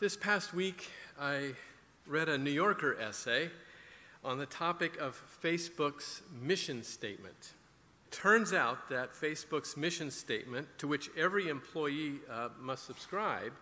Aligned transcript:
This 0.00 0.16
past 0.16 0.54
week, 0.54 0.92
I 1.20 1.54
read 2.06 2.28
a 2.28 2.38
New 2.38 2.52
Yorker 2.52 2.96
essay 3.00 3.50
on 4.24 4.38
the 4.38 4.46
topic 4.46 4.96
of 4.98 5.20
Facebook's 5.42 6.22
mission 6.40 6.84
statement. 6.84 7.54
Turns 8.12 8.52
out 8.52 8.88
that 8.90 9.12
Facebook's 9.12 9.76
mission 9.76 10.12
statement, 10.12 10.68
to 10.78 10.86
which 10.86 11.10
every 11.16 11.48
employee 11.48 12.20
uh, 12.30 12.50
must 12.60 12.86
subscribe, 12.86 13.52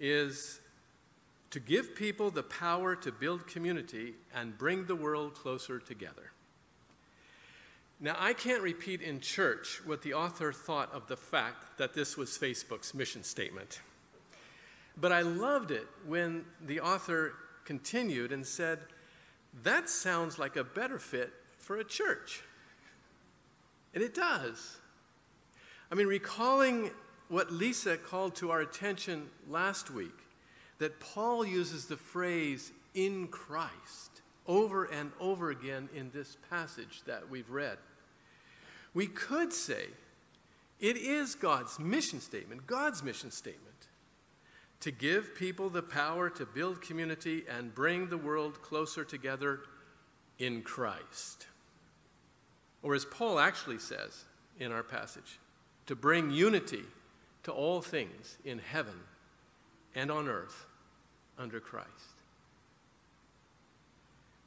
is 0.00 0.58
to 1.52 1.60
give 1.60 1.94
people 1.94 2.32
the 2.32 2.42
power 2.42 2.96
to 2.96 3.12
build 3.12 3.46
community 3.46 4.14
and 4.34 4.58
bring 4.58 4.86
the 4.86 4.96
world 4.96 5.34
closer 5.34 5.78
together. 5.78 6.32
Now, 8.00 8.16
I 8.18 8.32
can't 8.32 8.62
repeat 8.62 9.02
in 9.02 9.20
church 9.20 9.82
what 9.86 10.02
the 10.02 10.14
author 10.14 10.52
thought 10.52 10.92
of 10.92 11.06
the 11.06 11.16
fact 11.16 11.78
that 11.78 11.94
this 11.94 12.16
was 12.16 12.36
Facebook's 12.36 12.92
mission 12.92 13.22
statement. 13.22 13.82
But 15.00 15.12
I 15.12 15.22
loved 15.22 15.70
it 15.70 15.86
when 16.06 16.44
the 16.64 16.80
author 16.80 17.34
continued 17.64 18.32
and 18.32 18.44
said, 18.44 18.80
That 19.62 19.88
sounds 19.88 20.38
like 20.38 20.56
a 20.56 20.64
better 20.64 20.98
fit 20.98 21.32
for 21.58 21.76
a 21.76 21.84
church. 21.84 22.42
And 23.94 24.02
it 24.02 24.14
does. 24.14 24.76
I 25.90 25.94
mean, 25.94 26.06
recalling 26.06 26.90
what 27.28 27.52
Lisa 27.52 27.96
called 27.96 28.34
to 28.36 28.50
our 28.50 28.60
attention 28.60 29.28
last 29.48 29.90
week, 29.90 30.18
that 30.78 31.00
Paul 31.00 31.44
uses 31.44 31.86
the 31.86 31.96
phrase 31.96 32.72
in 32.94 33.28
Christ 33.28 34.22
over 34.46 34.84
and 34.86 35.12
over 35.20 35.50
again 35.50 35.88
in 35.94 36.10
this 36.10 36.36
passage 36.50 37.02
that 37.06 37.28
we've 37.28 37.50
read. 37.50 37.78
We 38.94 39.06
could 39.06 39.52
say 39.52 39.86
it 40.80 40.96
is 40.96 41.34
God's 41.34 41.78
mission 41.78 42.20
statement, 42.20 42.66
God's 42.66 43.02
mission 43.02 43.30
statement 43.30 43.87
to 44.80 44.90
give 44.90 45.34
people 45.34 45.68
the 45.68 45.82
power 45.82 46.30
to 46.30 46.46
build 46.46 46.80
community 46.80 47.44
and 47.48 47.74
bring 47.74 48.08
the 48.08 48.18
world 48.18 48.62
closer 48.62 49.04
together 49.04 49.60
in 50.38 50.62
Christ. 50.62 51.46
Or 52.82 52.94
as 52.94 53.04
Paul 53.04 53.38
actually 53.38 53.78
says 53.78 54.24
in 54.58 54.70
our 54.72 54.82
passage, 54.82 55.38
to 55.86 55.96
bring 55.96 56.30
unity 56.30 56.84
to 57.44 57.52
all 57.52 57.80
things 57.80 58.38
in 58.44 58.58
heaven 58.58 59.00
and 59.94 60.10
on 60.10 60.28
earth 60.28 60.66
under 61.38 61.60
Christ. 61.60 61.88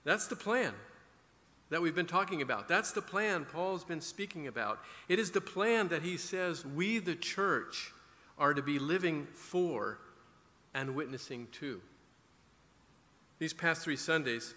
That's 0.04 0.28
the 0.28 0.36
plan 0.36 0.74
that 1.70 1.82
we've 1.82 1.96
been 1.96 2.06
talking 2.06 2.42
about. 2.42 2.68
That's 2.68 2.92
the 2.92 3.02
plan 3.02 3.46
Paul's 3.46 3.84
been 3.84 4.02
speaking 4.02 4.48
about. 4.48 4.80
It 5.08 5.20
is 5.20 5.32
the 5.32 5.42
plan 5.42 5.88
that 5.90 6.04
he 6.04 6.18
says 6.18 6.66
we, 6.66 7.00
the 7.00 7.16
church, 7.16 7.92
are 8.38 8.54
to 8.54 8.62
be 8.62 8.80
living 8.80 9.28
for 9.34 10.00
and 10.74 10.96
witnessing 10.96 11.48
to. 11.54 11.82
These 13.40 13.54
past 13.54 13.82
three 13.82 13.96
Sundays, 13.96 14.54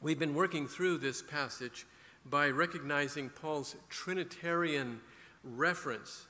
we've 0.00 0.18
been 0.18 0.34
working 0.34 0.66
through 0.66 0.98
this 0.98 1.22
passage 1.22 1.86
by 2.24 2.48
recognizing 2.48 3.28
Paul's 3.28 3.76
Trinitarian 3.88 5.00
reference 5.44 6.26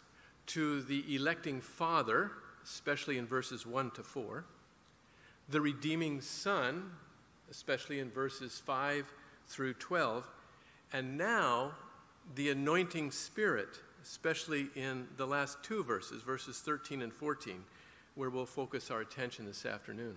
to 0.47 0.83
the 0.83 1.05
electing 1.15 1.61
Father, 1.61 2.31
especially 2.65 3.19
in 3.19 3.27
verses 3.27 3.67
1 3.67 3.91
to 3.93 4.03
4, 4.03 4.45
the 5.49 5.61
redeeming 5.61 6.21
Son, 6.21 6.93
especially 7.51 8.01
in 8.01 8.11
verses 8.11 8.59
5 8.65 9.13
through 9.47 9.75
12, 9.75 10.29
and 10.93 11.19
now 11.19 11.73
the 12.35 12.51
anointing 12.51 13.11
Spirit, 13.11 13.81
especially 14.03 14.69
in 14.75 15.09
the 15.17 15.27
last 15.27 15.63
two 15.63 15.83
verses, 15.83 16.23
verses 16.23 16.61
13 16.61 17.03
and 17.03 17.13
14 17.13 17.65
where 18.15 18.31
we'll 18.31 18.47
focus 18.47 18.91
our 18.91 19.01
attention 19.01 19.47
this 19.47 19.65
afternoon. 19.65 20.17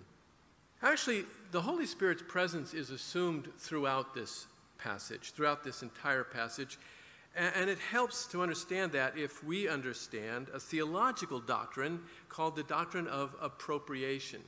Actually, 0.81 1.23
the 1.51 1.61
Holy 1.61 1.85
Spirit's 1.85 2.23
presence 2.27 2.73
is 2.73 2.89
assumed 2.89 3.47
throughout 3.57 4.13
this 4.13 4.47
passage, 4.77 5.31
throughout 5.31 5.63
this 5.63 5.81
entire 5.81 6.23
passage, 6.23 6.77
and 7.35 7.69
it 7.69 7.79
helps 7.79 8.27
to 8.27 8.41
understand 8.41 8.93
that 8.93 9.17
if 9.17 9.43
we 9.43 9.67
understand 9.67 10.47
a 10.53 10.59
theological 10.59 11.39
doctrine 11.39 12.01
called 12.29 12.55
the 12.55 12.63
doctrine 12.63 13.07
of 13.07 13.35
appropriation. 13.41 14.41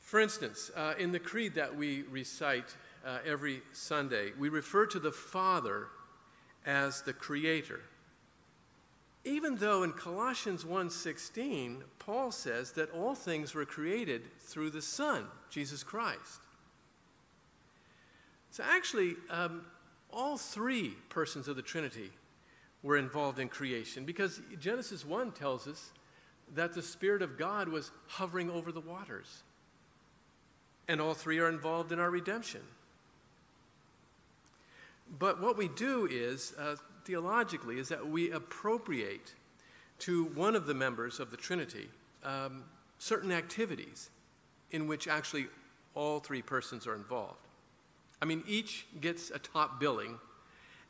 For 0.00 0.20
instance, 0.20 0.70
uh, 0.76 0.94
in 0.98 1.10
the 1.10 1.18
creed 1.18 1.54
that 1.54 1.74
we 1.74 2.02
recite 2.02 2.76
uh, 3.04 3.18
every 3.26 3.62
Sunday, 3.72 4.32
we 4.38 4.48
refer 4.48 4.86
to 4.86 5.00
the 5.00 5.10
Father 5.10 5.88
as 6.64 7.02
the 7.02 7.12
Creator 7.12 7.80
even 9.24 9.56
though 9.56 9.82
in 9.82 9.92
Colossians 9.92 10.64
1:16 10.64 11.84
Paul 11.98 12.30
says 12.30 12.72
that 12.72 12.90
all 12.90 13.14
things 13.14 13.54
were 13.54 13.64
created 13.64 14.30
through 14.40 14.70
the 14.70 14.82
Son, 14.82 15.26
Jesus 15.50 15.82
Christ. 15.82 16.40
So 18.50 18.62
actually, 18.62 19.16
um, 19.30 19.66
all 20.12 20.38
three 20.38 20.96
persons 21.08 21.48
of 21.48 21.56
the 21.56 21.62
Trinity 21.62 22.12
were 22.82 22.96
involved 22.96 23.38
in 23.38 23.48
creation 23.48 24.04
because 24.04 24.40
Genesis 24.60 25.04
1 25.04 25.32
tells 25.32 25.66
us 25.66 25.90
that 26.54 26.74
the 26.74 26.82
Spirit 26.82 27.22
of 27.22 27.38
God 27.38 27.68
was 27.68 27.90
hovering 28.06 28.50
over 28.50 28.70
the 28.70 28.80
waters. 28.80 29.42
And 30.86 31.00
all 31.00 31.14
three 31.14 31.38
are 31.38 31.48
involved 31.48 31.92
in 31.92 31.98
our 31.98 32.10
redemption. 32.10 32.60
But 35.18 35.40
what 35.40 35.56
we 35.56 35.68
do 35.68 36.06
is, 36.10 36.54
uh, 36.58 36.76
theologically 37.04 37.78
is 37.78 37.88
that 37.88 38.06
we 38.06 38.30
appropriate 38.30 39.34
to 40.00 40.24
one 40.26 40.56
of 40.56 40.66
the 40.66 40.74
members 40.74 41.20
of 41.20 41.30
the 41.30 41.36
Trinity 41.36 41.88
um, 42.24 42.64
certain 42.98 43.30
activities 43.30 44.10
in 44.70 44.86
which 44.86 45.06
actually 45.06 45.46
all 45.94 46.20
three 46.20 46.42
persons 46.42 46.86
are 46.86 46.94
involved. 46.94 47.38
I 48.20 48.24
mean, 48.24 48.42
each 48.46 48.86
gets 49.00 49.30
a 49.30 49.38
top 49.38 49.78
billing 49.78 50.18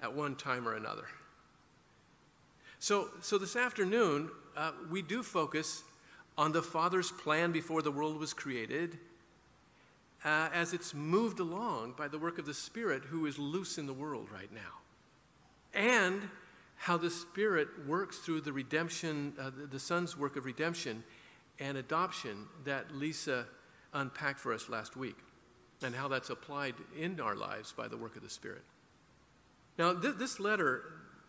at 0.03 0.15
one 0.15 0.37
time 0.37 0.69
or 0.69 0.75
another. 0.75 1.07
So, 2.79 3.09
so 3.21 3.39
this 3.39 3.57
afternoon, 3.57 4.31
uh, 4.57 4.73
we 4.91 5.03
do 5.03 5.23
focus 5.23 5.83
on 6.37 6.53
the 6.53 6.63
Father's 6.63 7.11
plan 7.11 7.53
before 7.53 7.83
the 7.83 7.91
world 7.91 8.19
was 8.19 8.33
created 8.33 8.99
uh, 10.25 10.49
as 10.53 10.73
it's 10.73 10.95
moved 10.95 11.41
along 11.41 11.95
by 11.97 12.09
the 12.09 12.19
work 12.19 12.39
of 12.39 12.47
the 12.47 12.55
Spirit 12.55 13.03
who 13.05 13.27
is 13.27 13.39
loose 13.39 13.79
in 13.79 13.87
the 13.87 13.93
world 13.93 14.29
right 14.33 14.53
now 14.53 14.84
and 15.75 16.23
how 16.77 16.97
the 16.97 17.11
Spirit 17.11 17.69
works 17.87 18.19
through 18.19 18.43
the 18.43 18.53
redemption, 18.53 19.33
uh, 19.39 19.51
the, 19.57 19.67
the 19.67 19.79
Son's 19.79 20.17
work 20.17 20.37
of 20.37 20.45
redemption 20.45 21.03
and 21.59 21.79
adoption 21.79 22.47
that 22.65 22.95
Lisa 22.95 23.47
unpacked 23.93 24.41
for 24.41 24.53
us 24.53 24.69
last 24.69 24.97
week, 24.97 25.17
and 25.83 25.95
how 25.95 26.09
that's 26.09 26.31
applied 26.31 26.75
in 26.99 27.21
our 27.21 27.37
lives 27.37 27.73
by 27.73 27.89
the 27.89 27.97
work 27.97 28.17
of 28.17 28.23
the 28.23 28.31
Spirit. 28.31 28.63
Now, 29.79 29.95
th- 29.95 30.17
this 30.17 30.41
letter, 30.41 30.83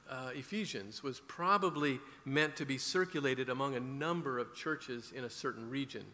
uh, 0.10 0.32
Ephesians, 0.34 1.04
was 1.04 1.20
probably 1.28 2.00
meant 2.26 2.56
to 2.58 2.66
be 2.66 2.78
circulated 2.78 3.50
among 3.50 3.76
a 3.76 3.80
number 3.80 4.40
of 4.40 4.56
churches 4.56 5.12
in 5.16 5.24
a 5.24 5.30
certain 5.30 5.70
region. 5.70 6.06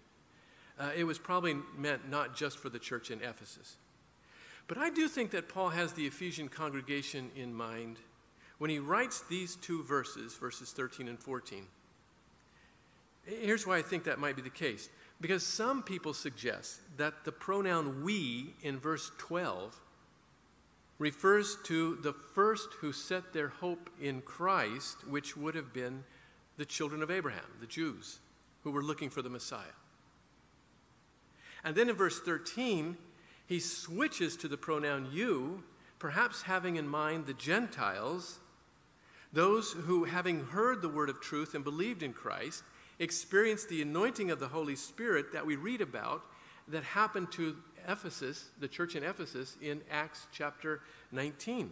Uh, 0.79 0.91
it 0.95 1.03
was 1.03 1.19
probably 1.19 1.55
meant 1.77 2.09
not 2.09 2.35
just 2.35 2.57
for 2.57 2.69
the 2.69 2.79
church 2.79 3.11
in 3.11 3.21
Ephesus. 3.21 3.77
But 4.67 4.77
I 4.77 4.89
do 4.89 5.07
think 5.07 5.31
that 5.31 5.49
Paul 5.49 5.69
has 5.69 5.93
the 5.93 6.05
Ephesian 6.05 6.47
congregation 6.47 7.31
in 7.35 7.53
mind 7.53 7.99
when 8.61 8.69
he 8.69 8.77
writes 8.77 9.21
these 9.21 9.55
two 9.55 9.81
verses, 9.85 10.35
verses 10.35 10.69
13 10.71 11.07
and 11.07 11.17
14. 11.17 11.65
Here's 13.25 13.65
why 13.65 13.77
I 13.77 13.81
think 13.81 14.03
that 14.03 14.19
might 14.19 14.35
be 14.35 14.43
the 14.43 14.51
case. 14.51 14.87
Because 15.19 15.43
some 15.43 15.81
people 15.81 16.13
suggest 16.13 16.81
that 16.97 17.25
the 17.25 17.31
pronoun 17.31 18.03
we 18.03 18.53
in 18.61 18.77
verse 18.77 19.09
12 19.17 19.81
refers 20.99 21.57
to 21.63 21.95
the 22.03 22.13
first 22.13 22.73
who 22.81 22.93
set 22.93 23.33
their 23.33 23.47
hope 23.47 23.89
in 23.99 24.21
Christ, 24.21 25.07
which 25.07 25.35
would 25.35 25.55
have 25.55 25.73
been 25.73 26.03
the 26.57 26.65
children 26.65 27.01
of 27.01 27.09
Abraham, 27.09 27.41
the 27.61 27.65
Jews, 27.65 28.19
who 28.63 28.69
were 28.69 28.83
looking 28.83 29.09
for 29.09 29.23
the 29.23 29.29
Messiah. 29.31 29.73
And 31.63 31.75
then 31.75 31.89
in 31.89 31.95
verse 31.95 32.19
13, 32.19 32.95
he 33.47 33.59
switches 33.59 34.37
to 34.37 34.47
the 34.47 34.55
pronoun 34.55 35.09
you, 35.11 35.63
perhaps 35.97 36.43
having 36.43 36.75
in 36.75 36.87
mind 36.87 37.25
the 37.25 37.33
Gentiles 37.33 38.37
those 39.33 39.71
who, 39.71 40.03
having 40.03 40.45
heard 40.47 40.81
the 40.81 40.89
word 40.89 41.09
of 41.09 41.21
truth 41.21 41.55
and 41.55 41.63
believed 41.63 42.03
in 42.03 42.13
Christ, 42.13 42.63
experienced 42.99 43.69
the 43.69 43.81
anointing 43.81 44.29
of 44.29 44.39
the 44.39 44.49
Holy 44.49 44.75
Spirit 44.75 45.33
that 45.33 45.45
we 45.45 45.55
read 45.55 45.81
about 45.81 46.23
that 46.67 46.83
happened 46.83 47.31
to 47.33 47.55
Ephesus, 47.87 48.49
the 48.59 48.67
church 48.67 48.95
in 48.95 49.03
Ephesus, 49.03 49.57
in 49.61 49.81
Acts 49.89 50.27
chapter 50.31 50.81
19. 51.11 51.71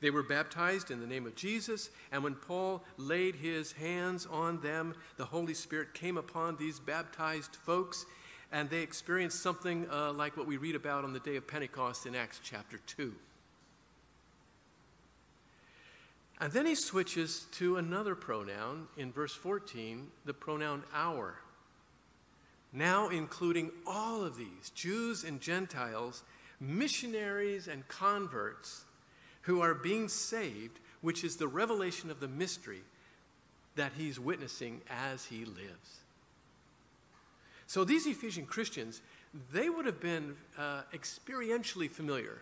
They 0.00 0.10
were 0.10 0.22
baptized 0.22 0.90
in 0.90 1.00
the 1.00 1.06
name 1.06 1.26
of 1.26 1.34
Jesus, 1.34 1.90
and 2.12 2.22
when 2.22 2.34
Paul 2.34 2.84
laid 2.96 3.34
his 3.34 3.72
hands 3.72 4.26
on 4.26 4.60
them, 4.60 4.94
the 5.16 5.24
Holy 5.24 5.54
Spirit 5.54 5.92
came 5.92 6.16
upon 6.16 6.56
these 6.56 6.78
baptized 6.78 7.56
folks, 7.56 8.06
and 8.52 8.70
they 8.70 8.80
experienced 8.80 9.42
something 9.42 9.86
uh, 9.90 10.12
like 10.12 10.36
what 10.36 10.46
we 10.46 10.56
read 10.56 10.76
about 10.76 11.04
on 11.04 11.12
the 11.12 11.20
day 11.20 11.36
of 11.36 11.48
Pentecost 11.48 12.06
in 12.06 12.14
Acts 12.14 12.40
chapter 12.42 12.78
2. 12.86 13.12
And 16.40 16.52
then 16.52 16.66
he 16.66 16.74
switches 16.74 17.46
to 17.52 17.76
another 17.76 18.14
pronoun 18.14 18.86
in 18.96 19.10
verse 19.10 19.34
14, 19.34 20.08
the 20.24 20.34
pronoun 20.34 20.84
our. 20.94 21.36
Now, 22.72 23.08
including 23.08 23.70
all 23.86 24.24
of 24.24 24.36
these 24.36 24.70
Jews 24.74 25.24
and 25.24 25.40
Gentiles, 25.40 26.22
missionaries 26.60 27.66
and 27.66 27.86
converts 27.88 28.84
who 29.42 29.60
are 29.62 29.74
being 29.74 30.08
saved, 30.08 30.78
which 31.00 31.24
is 31.24 31.36
the 31.36 31.48
revelation 31.48 32.10
of 32.10 32.20
the 32.20 32.28
mystery 32.28 32.82
that 33.74 33.92
he's 33.96 34.20
witnessing 34.20 34.82
as 34.90 35.24
he 35.26 35.44
lives. 35.44 36.00
So, 37.66 37.84
these 37.84 38.06
Ephesian 38.06 38.46
Christians, 38.46 39.00
they 39.52 39.68
would 39.68 39.86
have 39.86 40.00
been 40.00 40.36
uh, 40.56 40.82
experientially 40.92 41.90
familiar 41.90 42.38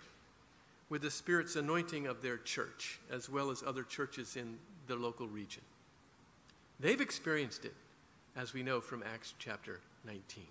with 0.89 1.03
the 1.03 1.11
Spirit's 1.11 1.57
anointing 1.57 2.07
of 2.07 2.23
their 2.23 2.37
church, 2.37 3.01
as 3.11 3.29
well 3.29 3.51
as 3.51 3.63
other 3.63 3.83
churches 3.83 4.37
in 4.37 4.59
the 4.87 4.97
local 4.97 5.27
region. 5.27 5.63
They've 6.79 7.01
experienced 7.01 7.65
it, 7.65 7.75
as 8.37 8.53
we 8.53 8.63
know 8.63 8.81
from 8.81 9.03
Acts 9.03 9.35
chapter 9.39 9.81
19. 10.05 10.45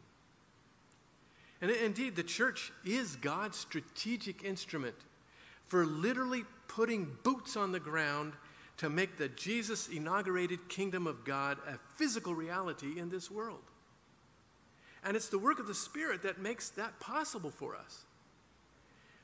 And 1.62 1.72
indeed, 1.72 2.16
the 2.16 2.24
church 2.24 2.72
is 2.84 3.16
God's 3.16 3.58
strategic 3.58 4.44
instrument 4.44 4.96
for 5.66 5.86
literally 5.86 6.44
putting 6.68 7.08
boots 7.24 7.56
on 7.56 7.72
the 7.72 7.80
ground 7.80 8.34
to 8.78 8.90
make 8.90 9.18
the 9.18 9.30
Jesus 9.30 9.88
inaugurated 9.88 10.68
kingdom 10.68 11.08
of 11.08 11.24
God 11.24 11.58
a 11.68 11.78
physical 11.96 12.36
reality 12.36 13.00
in 13.00 13.10
this 13.10 13.32
world. 13.32 13.64
And 15.04 15.16
it's 15.16 15.30
the 15.30 15.40
work 15.40 15.60
of 15.60 15.68
the 15.68 15.74
Spirit 15.74 16.24
that 16.24 16.42
makes 16.42 16.70
that 16.72 17.00
possible 17.00 17.52
for 17.52 17.76
us. 17.76 18.04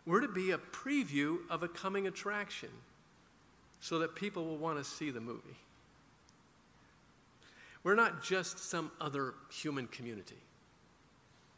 We're 0.05 0.21
to 0.21 0.27
be 0.27 0.51
a 0.51 0.57
preview 0.57 1.37
of 1.49 1.63
a 1.63 1.67
coming 1.67 2.07
attraction 2.07 2.69
so 3.79 3.99
that 3.99 4.15
people 4.15 4.45
will 4.45 4.57
want 4.57 4.77
to 4.77 4.83
see 4.83 5.11
the 5.11 5.21
movie. 5.21 5.57
We're 7.83 7.95
not 7.95 8.23
just 8.23 8.59
some 8.59 8.91
other 8.99 9.33
human 9.49 9.87
community. 9.87 10.37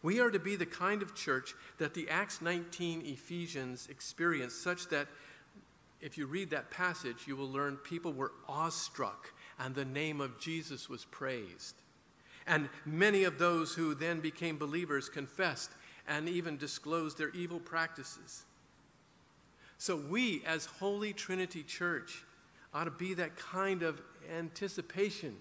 We 0.01 0.19
are 0.19 0.31
to 0.31 0.39
be 0.39 0.55
the 0.55 0.65
kind 0.65 1.01
of 1.01 1.15
church 1.15 1.53
that 1.77 1.93
the 1.93 2.09
Acts 2.09 2.41
19 2.41 3.03
Ephesians 3.05 3.87
experienced, 3.89 4.61
such 4.61 4.87
that 4.89 5.07
if 6.01 6.17
you 6.17 6.25
read 6.25 6.49
that 6.49 6.69
passage, 6.69 7.25
you 7.25 7.37
will 7.37 7.49
learn 7.49 7.77
people 7.77 8.11
were 8.11 8.33
awestruck 8.47 9.33
and 9.57 9.73
the 9.73 9.85
name 9.85 10.19
of 10.19 10.39
Jesus 10.39 10.89
was 10.89 11.05
praised. 11.05 11.75
And 12.45 12.67
many 12.85 13.23
of 13.23 13.39
those 13.39 13.73
who 13.73 13.95
then 13.95 14.19
became 14.19 14.57
believers 14.57 15.07
confessed 15.07 15.71
and 16.07 16.27
even 16.27 16.57
disclose 16.57 17.15
their 17.15 17.29
evil 17.29 17.59
practices. 17.59 18.43
So, 19.77 19.95
we 19.95 20.43
as 20.45 20.65
Holy 20.65 21.13
Trinity 21.13 21.63
Church 21.63 22.23
ought 22.73 22.85
to 22.85 22.91
be 22.91 23.13
that 23.15 23.35
kind 23.35 23.83
of 23.83 24.01
anticipation 24.35 25.35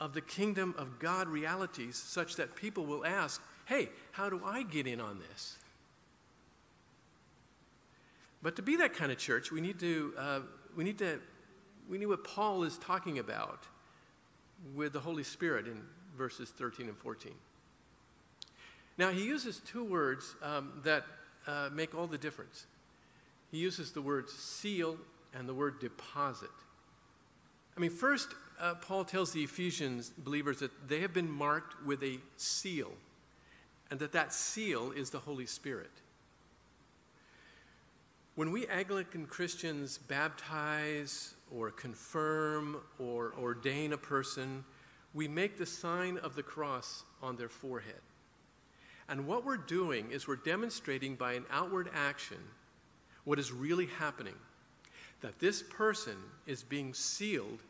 of 0.00 0.12
the 0.12 0.20
kingdom 0.20 0.74
of 0.76 0.98
God 0.98 1.28
realities, 1.28 1.96
such 1.96 2.36
that 2.36 2.54
people 2.54 2.84
will 2.86 3.04
ask, 3.04 3.42
Hey, 3.64 3.88
how 4.12 4.30
do 4.30 4.40
I 4.44 4.62
get 4.62 4.86
in 4.86 5.00
on 5.00 5.20
this? 5.30 5.56
But 8.42 8.56
to 8.56 8.62
be 8.62 8.76
that 8.76 8.94
kind 8.94 9.10
of 9.10 9.18
church, 9.18 9.50
we 9.50 9.60
need 9.60 9.80
to, 9.80 10.14
uh, 10.16 10.40
we 10.76 10.84
need 10.84 10.98
to, 10.98 11.18
we 11.88 11.98
need 11.98 12.06
what 12.06 12.22
Paul 12.22 12.62
is 12.62 12.78
talking 12.78 13.18
about 13.18 13.64
with 14.74 14.92
the 14.92 15.00
Holy 15.00 15.24
Spirit 15.24 15.66
in 15.66 15.82
verses 16.16 16.50
13 16.50 16.88
and 16.88 16.96
14. 16.96 17.32
Now, 18.98 19.10
he 19.10 19.24
uses 19.24 19.60
two 19.60 19.84
words 19.84 20.34
um, 20.42 20.80
that 20.84 21.04
uh, 21.46 21.68
make 21.72 21.94
all 21.94 22.06
the 22.06 22.18
difference. 22.18 22.66
He 23.50 23.58
uses 23.58 23.92
the 23.92 24.02
word 24.02 24.28
seal 24.30 24.96
and 25.34 25.48
the 25.48 25.54
word 25.54 25.80
deposit. 25.80 26.50
I 27.76 27.80
mean, 27.80 27.90
first, 27.90 28.28
uh, 28.58 28.74
Paul 28.74 29.04
tells 29.04 29.32
the 29.32 29.42
Ephesians 29.42 30.10
believers 30.16 30.60
that 30.60 30.88
they 30.88 31.00
have 31.00 31.12
been 31.12 31.30
marked 31.30 31.84
with 31.84 32.02
a 32.02 32.18
seal, 32.36 32.92
and 33.90 34.00
that 34.00 34.12
that 34.12 34.32
seal 34.32 34.92
is 34.92 35.10
the 35.10 35.18
Holy 35.18 35.46
Spirit. 35.46 35.90
When 38.34 38.50
we 38.50 38.66
Anglican 38.66 39.26
Christians 39.26 39.98
baptize 39.98 41.34
or 41.50 41.70
confirm 41.70 42.78
or 42.98 43.32
ordain 43.38 43.92
a 43.92 43.98
person, 43.98 44.64
we 45.14 45.28
make 45.28 45.56
the 45.56 45.66
sign 45.66 46.18
of 46.18 46.34
the 46.34 46.42
cross 46.42 47.04
on 47.22 47.36
their 47.36 47.48
forehead. 47.48 48.00
And 49.08 49.26
what 49.26 49.44
we're 49.44 49.56
doing 49.56 50.10
is 50.10 50.26
we're 50.26 50.36
demonstrating 50.36 51.14
by 51.14 51.34
an 51.34 51.44
outward 51.50 51.88
action 51.94 52.38
what 53.24 53.38
is 53.38 53.52
really 53.52 53.86
happening 53.86 54.34
that 55.20 55.38
this 55.38 55.62
person 55.62 56.16
is 56.46 56.62
being 56.62 56.92
sealed 56.92 57.62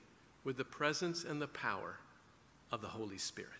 with 0.44 0.56
the 0.56 0.64
presence 0.64 1.24
and 1.24 1.40
the 1.40 1.46
power 1.46 1.98
of 2.72 2.80
the 2.80 2.88
Holy 2.88 3.18
Spirit. 3.18 3.50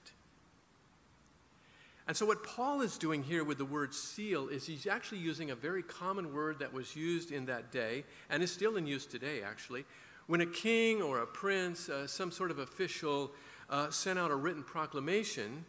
And 2.09 2.17
so, 2.17 2.25
what 2.27 2.45
Paul 2.45 2.83
is 2.83 2.99
doing 2.99 3.25
here 3.25 3.43
with 3.43 3.59
the 3.59 3.65
word 3.65 3.93
seal 3.93 4.49
is 4.49 4.67
he's 4.67 4.87
actually 4.87 5.19
using 5.19 5.51
a 5.51 5.57
very 5.57 5.83
common 5.83 6.33
word 6.33 6.61
that 6.61 6.73
was 6.73 6.95
used 6.95 7.33
in 7.33 7.47
that 7.47 7.73
day 7.73 8.05
and 8.31 8.43
is 8.43 8.53
still 8.53 8.77
in 8.77 8.87
use 8.87 9.07
today, 9.07 9.43
actually. 9.43 9.85
When 10.29 10.41
a 10.41 10.47
king 10.47 11.03
or 11.03 11.21
a 11.21 11.27
prince, 11.27 11.89
uh, 11.89 12.07
some 12.07 12.31
sort 12.31 12.51
of 12.51 12.59
official, 12.59 13.33
uh, 13.71 13.91
sent 13.91 14.19
out 14.19 14.31
a 14.31 14.37
written 14.37 14.63
proclamation, 14.63 15.65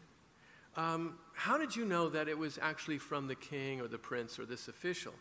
um, 0.77 1.17
how 1.33 1.57
did 1.57 1.75
you 1.75 1.83
know 1.83 2.07
that 2.09 2.27
it 2.27 2.37
was 2.37 2.57
actually 2.61 2.99
from 2.99 3.27
the 3.27 3.35
king 3.35 3.81
or 3.81 3.87
the 3.87 3.97
prince 3.97 4.39
or 4.39 4.45
this 4.45 4.67
official? 4.67 5.13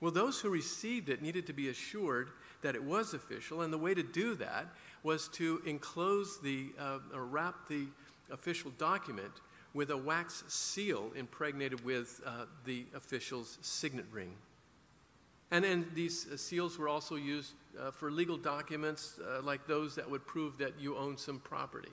Well, 0.00 0.10
those 0.10 0.40
who 0.40 0.50
received 0.50 1.08
it 1.08 1.22
needed 1.22 1.46
to 1.46 1.52
be 1.52 1.68
assured 1.68 2.28
that 2.62 2.74
it 2.74 2.82
was 2.82 3.14
official, 3.14 3.62
and 3.62 3.72
the 3.72 3.78
way 3.78 3.94
to 3.94 4.02
do 4.02 4.34
that 4.34 4.66
was 5.02 5.28
to 5.28 5.62
enclose 5.64 6.40
the, 6.40 6.72
uh, 6.78 6.98
or 7.14 7.24
wrap 7.24 7.68
the 7.68 7.86
official 8.30 8.70
document 8.78 9.32
with 9.72 9.90
a 9.90 9.96
wax 9.96 10.44
seal 10.48 11.10
impregnated 11.14 11.84
with 11.84 12.20
uh, 12.26 12.46
the 12.64 12.84
official's 12.94 13.58
signet 13.60 14.06
ring. 14.10 14.32
And, 15.50 15.64
then 15.64 15.86
these 15.94 16.26
uh, 16.32 16.36
seals 16.36 16.78
were 16.78 16.88
also 16.88 17.16
used 17.16 17.52
uh, 17.78 17.90
for 17.90 18.10
legal 18.10 18.36
documents 18.36 19.20
uh, 19.20 19.42
like 19.42 19.66
those 19.66 19.94
that 19.94 20.10
would 20.10 20.26
prove 20.26 20.58
that 20.58 20.80
you 20.80 20.96
own 20.96 21.16
some 21.16 21.38
property. 21.38 21.92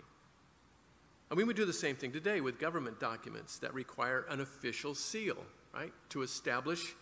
And 1.32 1.38
we 1.38 1.46
would 1.46 1.56
do 1.56 1.64
the 1.64 1.72
same 1.72 1.96
thing 1.96 2.12
today 2.12 2.42
with 2.42 2.60
government 2.60 3.00
documents 3.00 3.58
that 3.60 3.74
require 3.74 4.26
an 4.30 4.42
official 4.42 4.94
seal, 4.94 5.38
right, 5.74 5.94
to 6.10 6.24
establish 6.24 6.94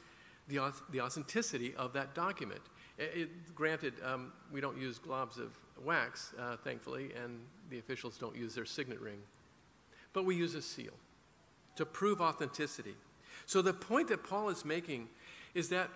the, 0.48 0.72
the 0.92 1.02
authenticity 1.02 1.74
of 1.76 1.94
that 1.94 2.14
document. 2.14 2.62
It, 3.00 3.12
it, 3.16 3.56
granted, 3.56 3.96
um, 4.06 4.32
we 4.52 4.62
don't 4.62 4.78
use 4.78 5.00
globs 5.00 5.40
of 5.40 5.58
wax, 5.84 6.36
uh, 6.40 6.58
thankfully, 6.58 7.10
and 7.20 7.40
the 7.72 7.80
officials 7.80 8.20
don't 8.20 8.36
use 8.36 8.54
their 8.54 8.66
signet 8.66 9.00
ring. 9.00 9.18
But 10.14 10.26
we 10.26 10.36
use 10.36 10.54
a 10.54 10.62
seal 10.62 10.94
to 11.76 11.84
prove 11.84 12.22
authenticity. 12.22 12.94
So 13.48 13.64
the 13.64 13.74
point 13.74 14.10
that 14.10 14.24
Paul 14.24 14.50
is 14.50 14.64
making 14.64 15.08
is 15.56 15.70
that 15.70 15.90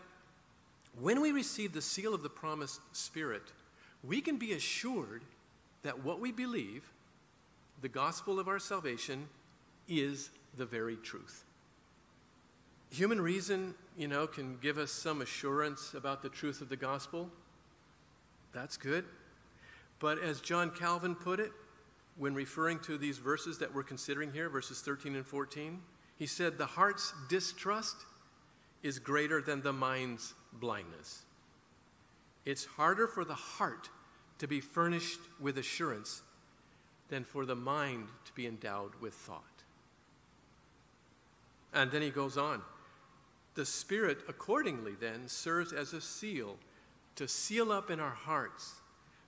when 0.99 1.21
we 1.21 1.31
receive 1.31 1.73
the 1.73 1.83
seal 1.83 2.15
of 2.15 2.23
the 2.23 2.29
promised 2.29 2.81
Spirit, 2.93 3.53
we 4.03 4.21
can 4.21 4.37
be 4.37 4.53
assured 4.53 5.23
that 5.83 6.03
what 6.03 6.19
we 6.19 6.31
believe 6.31 6.92
the 7.83 7.89
gospel 7.89 8.39
of 8.39 8.47
our 8.47 8.59
salvation 8.59 9.27
is 9.89 10.29
the 10.55 10.65
very 10.65 10.95
truth. 10.95 11.43
Human 12.91 13.19
reason, 13.19 13.75
you 13.97 14.07
know, 14.07 14.25
can 14.25 14.57
give 14.61 14.77
us 14.77 14.89
some 14.89 15.21
assurance 15.21 15.93
about 15.93 16.21
the 16.21 16.29
truth 16.29 16.61
of 16.61 16.69
the 16.69 16.77
gospel. 16.77 17.29
That's 18.53 18.77
good. 18.77 19.03
But 19.99 20.17
as 20.23 20.39
John 20.39 20.71
Calvin 20.71 21.13
put 21.13 21.41
it, 21.41 21.51
when 22.17 22.33
referring 22.33 22.79
to 22.83 22.97
these 22.97 23.17
verses 23.17 23.57
that 23.57 23.75
we're 23.75 23.83
considering 23.83 24.31
here, 24.31 24.47
verses 24.47 24.79
13 24.79 25.17
and 25.17 25.27
14, 25.27 25.81
he 26.17 26.25
said, 26.25 26.57
The 26.57 26.65
heart's 26.65 27.13
distrust 27.27 27.97
is 28.81 28.97
greater 28.97 29.41
than 29.41 29.61
the 29.61 29.73
mind's 29.73 30.35
blindness. 30.53 31.23
It's 32.45 32.63
harder 32.63 33.07
for 33.07 33.25
the 33.25 33.33
heart 33.33 33.89
to 34.37 34.47
be 34.47 34.61
furnished 34.61 35.19
with 35.37 35.57
assurance 35.57 36.21
than 37.13 37.23
for 37.23 37.45
the 37.45 37.55
mind 37.55 38.07
to 38.25 38.33
be 38.33 38.47
endowed 38.47 38.89
with 38.99 39.13
thought. 39.13 39.43
And 41.71 41.91
then 41.91 42.01
he 42.01 42.09
goes 42.09 42.39
on. 42.39 42.63
The 43.53 43.67
Spirit, 43.67 44.21
accordingly, 44.27 44.93
then, 44.99 45.27
serves 45.27 45.73
as 45.73 45.93
a 45.93 46.01
seal 46.01 46.57
to 47.15 47.27
seal 47.27 47.71
up 47.71 47.91
in 47.91 47.99
our 47.99 48.15
hearts 48.15 48.73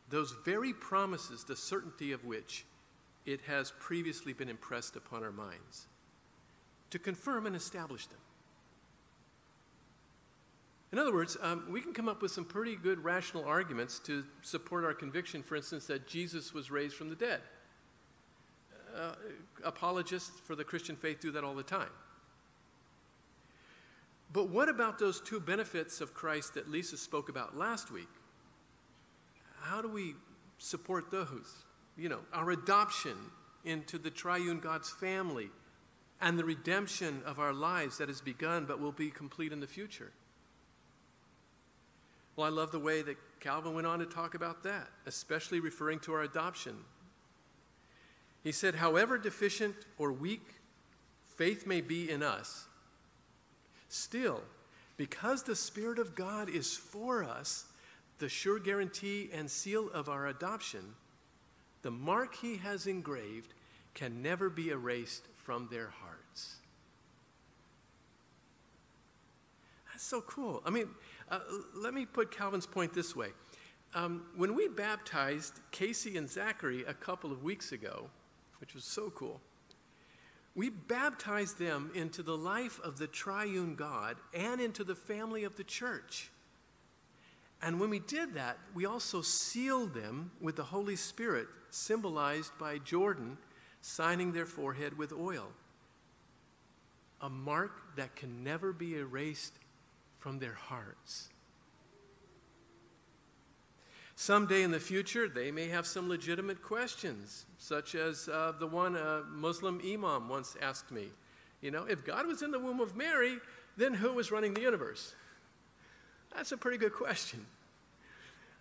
those 0.09 0.33
very 0.43 0.73
promises, 0.73 1.43
the 1.43 1.55
certainty 1.55 2.11
of 2.11 2.25
which 2.25 2.65
it 3.23 3.41
has 3.41 3.71
previously 3.79 4.33
been 4.33 4.49
impressed 4.49 4.95
upon 4.95 5.23
our 5.23 5.31
minds, 5.31 5.85
to 6.89 6.97
confirm 6.97 7.45
and 7.45 7.55
establish 7.55 8.07
them. 8.07 8.19
In 10.91 10.97
other 10.97 11.13
words, 11.13 11.37
um, 11.39 11.67
we 11.69 11.81
can 11.81 11.93
come 11.93 12.09
up 12.09 12.23
with 12.23 12.31
some 12.31 12.45
pretty 12.45 12.77
good 12.77 13.03
rational 13.03 13.45
arguments 13.45 13.99
to 13.99 14.23
support 14.41 14.83
our 14.83 14.93
conviction, 14.95 15.43
for 15.43 15.55
instance, 15.55 15.85
that 15.85 16.07
Jesus 16.07 16.51
was 16.51 16.71
raised 16.71 16.95
from 16.95 17.09
the 17.09 17.15
dead 17.15 17.41
uh, 18.95 19.15
apologists 19.63 20.39
for 20.39 20.55
the 20.55 20.63
Christian 20.63 20.95
faith 20.95 21.19
do 21.19 21.31
that 21.31 21.43
all 21.43 21.55
the 21.55 21.63
time. 21.63 21.89
But 24.33 24.49
what 24.49 24.69
about 24.69 24.99
those 24.99 25.21
two 25.21 25.39
benefits 25.39 26.01
of 26.01 26.13
Christ 26.13 26.55
that 26.55 26.69
Lisa 26.69 26.97
spoke 26.97 27.29
about 27.29 27.57
last 27.57 27.91
week? 27.91 28.09
how 29.65 29.81
do 29.81 29.87
we 29.87 30.15
support 30.59 31.11
those? 31.11 31.65
You 31.97 32.09
know, 32.09 32.19
our 32.33 32.51
adoption 32.51 33.17
into 33.63 33.97
the 33.97 34.11
triune 34.11 34.59
God's 34.59 34.89
family 34.89 35.49
and 36.21 36.37
the 36.37 36.45
redemption 36.45 37.21
of 37.25 37.39
our 37.39 37.53
lives 37.53 37.97
that 37.97 38.07
has 38.07 38.21
begun 38.21 38.65
but 38.65 38.79
will 38.79 38.91
be 38.91 39.09
complete 39.09 39.51
in 39.51 39.59
the 39.59 39.67
future. 39.67 40.11
Well, 42.35 42.45
I 42.45 42.49
love 42.49 42.71
the 42.71 42.79
way 42.79 43.01
that 43.01 43.17
Calvin 43.39 43.73
went 43.73 43.87
on 43.87 43.99
to 43.99 44.05
talk 44.05 44.35
about 44.35 44.63
that, 44.63 44.87
especially 45.05 45.59
referring 45.59 45.99
to 46.01 46.13
our 46.13 46.21
adoption. 46.21 46.75
He 48.45 48.51
said, 48.51 48.75
however 48.75 49.17
deficient 49.17 49.75
or 49.97 50.11
weak 50.11 50.47
faith 51.35 51.65
may 51.65 51.81
be 51.81 52.11
in 52.11 52.21
us, 52.21 52.67
still, 53.89 54.43
because 54.97 55.41
the 55.41 55.55
Spirit 55.55 55.97
of 55.97 56.13
God 56.13 56.47
is 56.47 56.77
for 56.77 57.23
us, 57.23 57.65
the 58.19 58.29
sure 58.29 58.59
guarantee 58.59 59.31
and 59.33 59.49
seal 59.49 59.89
of 59.91 60.09
our 60.09 60.27
adoption, 60.27 60.93
the 61.81 61.89
mark 61.89 62.35
he 62.35 62.57
has 62.57 62.85
engraved 62.85 63.55
can 63.95 64.21
never 64.21 64.47
be 64.47 64.69
erased 64.69 65.23
from 65.33 65.67
their 65.71 65.89
hearts. 65.89 66.57
That's 69.91 70.05
so 70.05 70.21
cool. 70.21 70.61
I 70.63 70.69
mean, 70.69 70.89
uh, 71.31 71.39
let 71.73 71.95
me 71.95 72.05
put 72.05 72.29
Calvin's 72.29 72.67
point 72.67 72.93
this 72.93 73.15
way. 73.15 73.29
Um, 73.95 74.27
when 74.35 74.53
we 74.53 74.67
baptized 74.67 75.61
Casey 75.71 76.15
and 76.15 76.29
Zachary 76.29 76.83
a 76.83 76.93
couple 76.93 77.31
of 77.31 77.41
weeks 77.41 77.71
ago, 77.71 78.11
which 78.59 78.73
was 78.73 78.83
so 78.83 79.09
cool, 79.09 79.41
we 80.55 80.69
baptized 80.69 81.59
them 81.59 81.91
into 81.93 82.23
the 82.23 82.37
life 82.37 82.79
of 82.81 82.97
the 82.97 83.07
triune 83.07 83.75
God 83.75 84.17
and 84.33 84.61
into 84.61 84.83
the 84.83 84.95
family 84.95 85.43
of 85.43 85.57
the 85.57 85.63
church. 85.63 86.29
And 87.61 87.79
when 87.79 87.89
we 87.89 87.99
did 87.99 88.35
that, 88.35 88.57
we 88.73 88.85
also 88.85 89.21
sealed 89.21 89.93
them 89.93 90.31
with 90.39 90.55
the 90.55 90.63
Holy 90.63 90.95
Spirit, 90.95 91.47
symbolized 91.71 92.51
by 92.59 92.77
Jordan 92.77 93.37
signing 93.81 94.31
their 94.31 94.45
forehead 94.45 94.97
with 94.97 95.13
oil. 95.13 95.47
A 97.21 97.29
mark 97.29 97.95
that 97.97 98.15
can 98.15 98.43
never 98.43 98.73
be 98.73 98.95
erased 98.95 99.53
from 100.17 100.39
their 100.39 100.53
hearts. 100.53 101.29
Someday 104.15 104.63
in 104.63 104.71
the 104.71 104.79
future, 104.79 105.27
they 105.27 105.51
may 105.51 105.67
have 105.67 105.85
some 105.85 106.07
legitimate 106.07 106.61
questions, 106.61 107.45
such 107.57 107.95
as 107.95 108.29
uh, 108.29 108.53
the 108.57 108.67
one 108.67 108.95
a 108.95 109.23
Muslim 109.29 109.81
imam 109.85 110.29
once 110.29 110.55
asked 110.61 110.91
me. 110.91 111.07
You 111.61 111.71
know, 111.71 111.85
if 111.85 112.05
God 112.05 112.25
was 112.25 112.41
in 112.41 112.51
the 112.51 112.59
womb 112.59 112.79
of 112.79 112.95
Mary, 112.95 113.37
then 113.75 113.93
who 113.93 114.13
was 114.13 114.31
running 114.31 114.53
the 114.53 114.61
universe? 114.61 115.15
That's 116.33 116.51
a 116.53 116.57
pretty 116.57 116.77
good 116.77 116.93
question. 116.93 117.45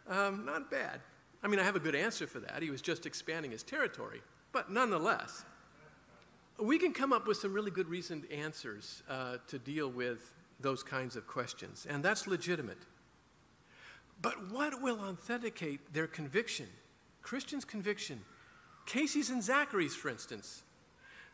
Um, 0.08 0.44
not 0.44 0.70
bad. 0.70 1.00
I 1.42 1.46
mean, 1.46 1.61
I 1.61 1.62
have 1.62 1.76
a 1.76 1.80
good 1.80 1.94
answer 1.94 2.26
for 2.26 2.40
that. 2.40 2.62
He 2.62 2.70
was 2.70 2.82
just 2.82 3.06
expanding 3.06 3.50
his 3.50 3.62
territory. 3.62 4.23
But 4.52 4.70
nonetheless, 4.70 5.44
we 6.58 6.78
can 6.78 6.92
come 6.92 7.12
up 7.12 7.26
with 7.26 7.37
some 7.37 7.52
really 7.52 7.70
good 7.70 7.88
reasoned 7.88 8.26
answers 8.30 9.02
uh, 9.08 9.37
to 9.49 9.58
deal 9.58 9.88
with 9.88 10.32
those 10.61 10.82
kinds 10.82 11.16
of 11.16 11.26
questions, 11.26 11.87
and 11.88 12.02
that's 12.02 12.26
legitimate. 12.26 12.78
But 14.25 14.50
what 14.50 14.81
will 14.81 15.00
authenticate 15.00 15.93
their 15.93 16.07
conviction? 16.07 16.66
Christians' 17.21 17.66
conviction, 17.66 18.23
Casey's 18.87 19.28
and 19.28 19.43
Zachary's, 19.43 19.95
for 19.95 20.09
instance, 20.09 20.62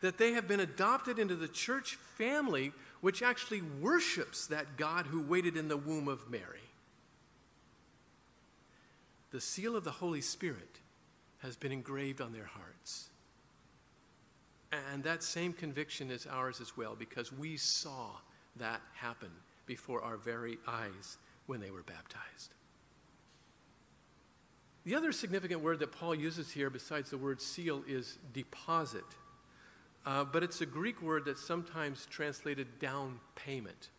that 0.01 0.17
they 0.17 0.33
have 0.33 0.45
been 0.45 0.59
adopted 0.59 1.17
into 1.17 1.35
the 1.37 1.47
church 1.47 1.95
family, 1.95 2.73
which 2.99 3.23
actually 3.23 3.61
worships 3.61 4.47
that 4.47 4.75
God 4.75 5.05
who 5.05 5.23
waited 5.23 5.55
in 5.55 5.69
the 5.69 5.77
womb 5.77 6.09
of 6.09 6.29
Mary. 6.29 6.67
The 9.31 9.39
seal 9.39 9.77
of 9.77 9.85
the 9.85 9.91
Holy 9.91 10.21
Spirit 10.21 10.79
has 11.39 11.55
been 11.55 11.71
engraved 11.71 12.19
on 12.19 12.33
their 12.33 12.45
hearts. 12.45 13.07
And 14.91 15.01
that 15.05 15.23
same 15.23 15.53
conviction 15.53 16.11
is 16.11 16.27
ours 16.27 16.59
as 16.59 16.75
well 16.75 16.97
because 16.99 17.31
we 17.31 17.55
saw 17.55 18.17
that 18.57 18.81
happen 18.95 19.31
before 19.65 20.01
our 20.01 20.17
very 20.17 20.57
eyes 20.67 21.17
when 21.45 21.61
they 21.61 21.71
were 21.71 21.83
baptized. 21.83 22.53
The 24.83 24.95
other 24.95 25.11
significant 25.11 25.61
word 25.61 25.79
that 25.79 25.91
Paul 25.91 26.15
uses 26.15 26.51
here, 26.51 26.69
besides 26.69 27.11
the 27.11 27.17
word 27.17 27.39
seal, 27.39 27.83
is 27.87 28.17
deposit. 28.33 29.05
Uh, 30.05 30.23
but 30.23 30.41
it's 30.41 30.61
a 30.61 30.65
Greek 30.65 31.01
word 31.01 31.25
that's 31.25 31.45
sometimes 31.45 32.07
translated 32.07 32.79
down 32.79 33.19
payment. 33.35 33.89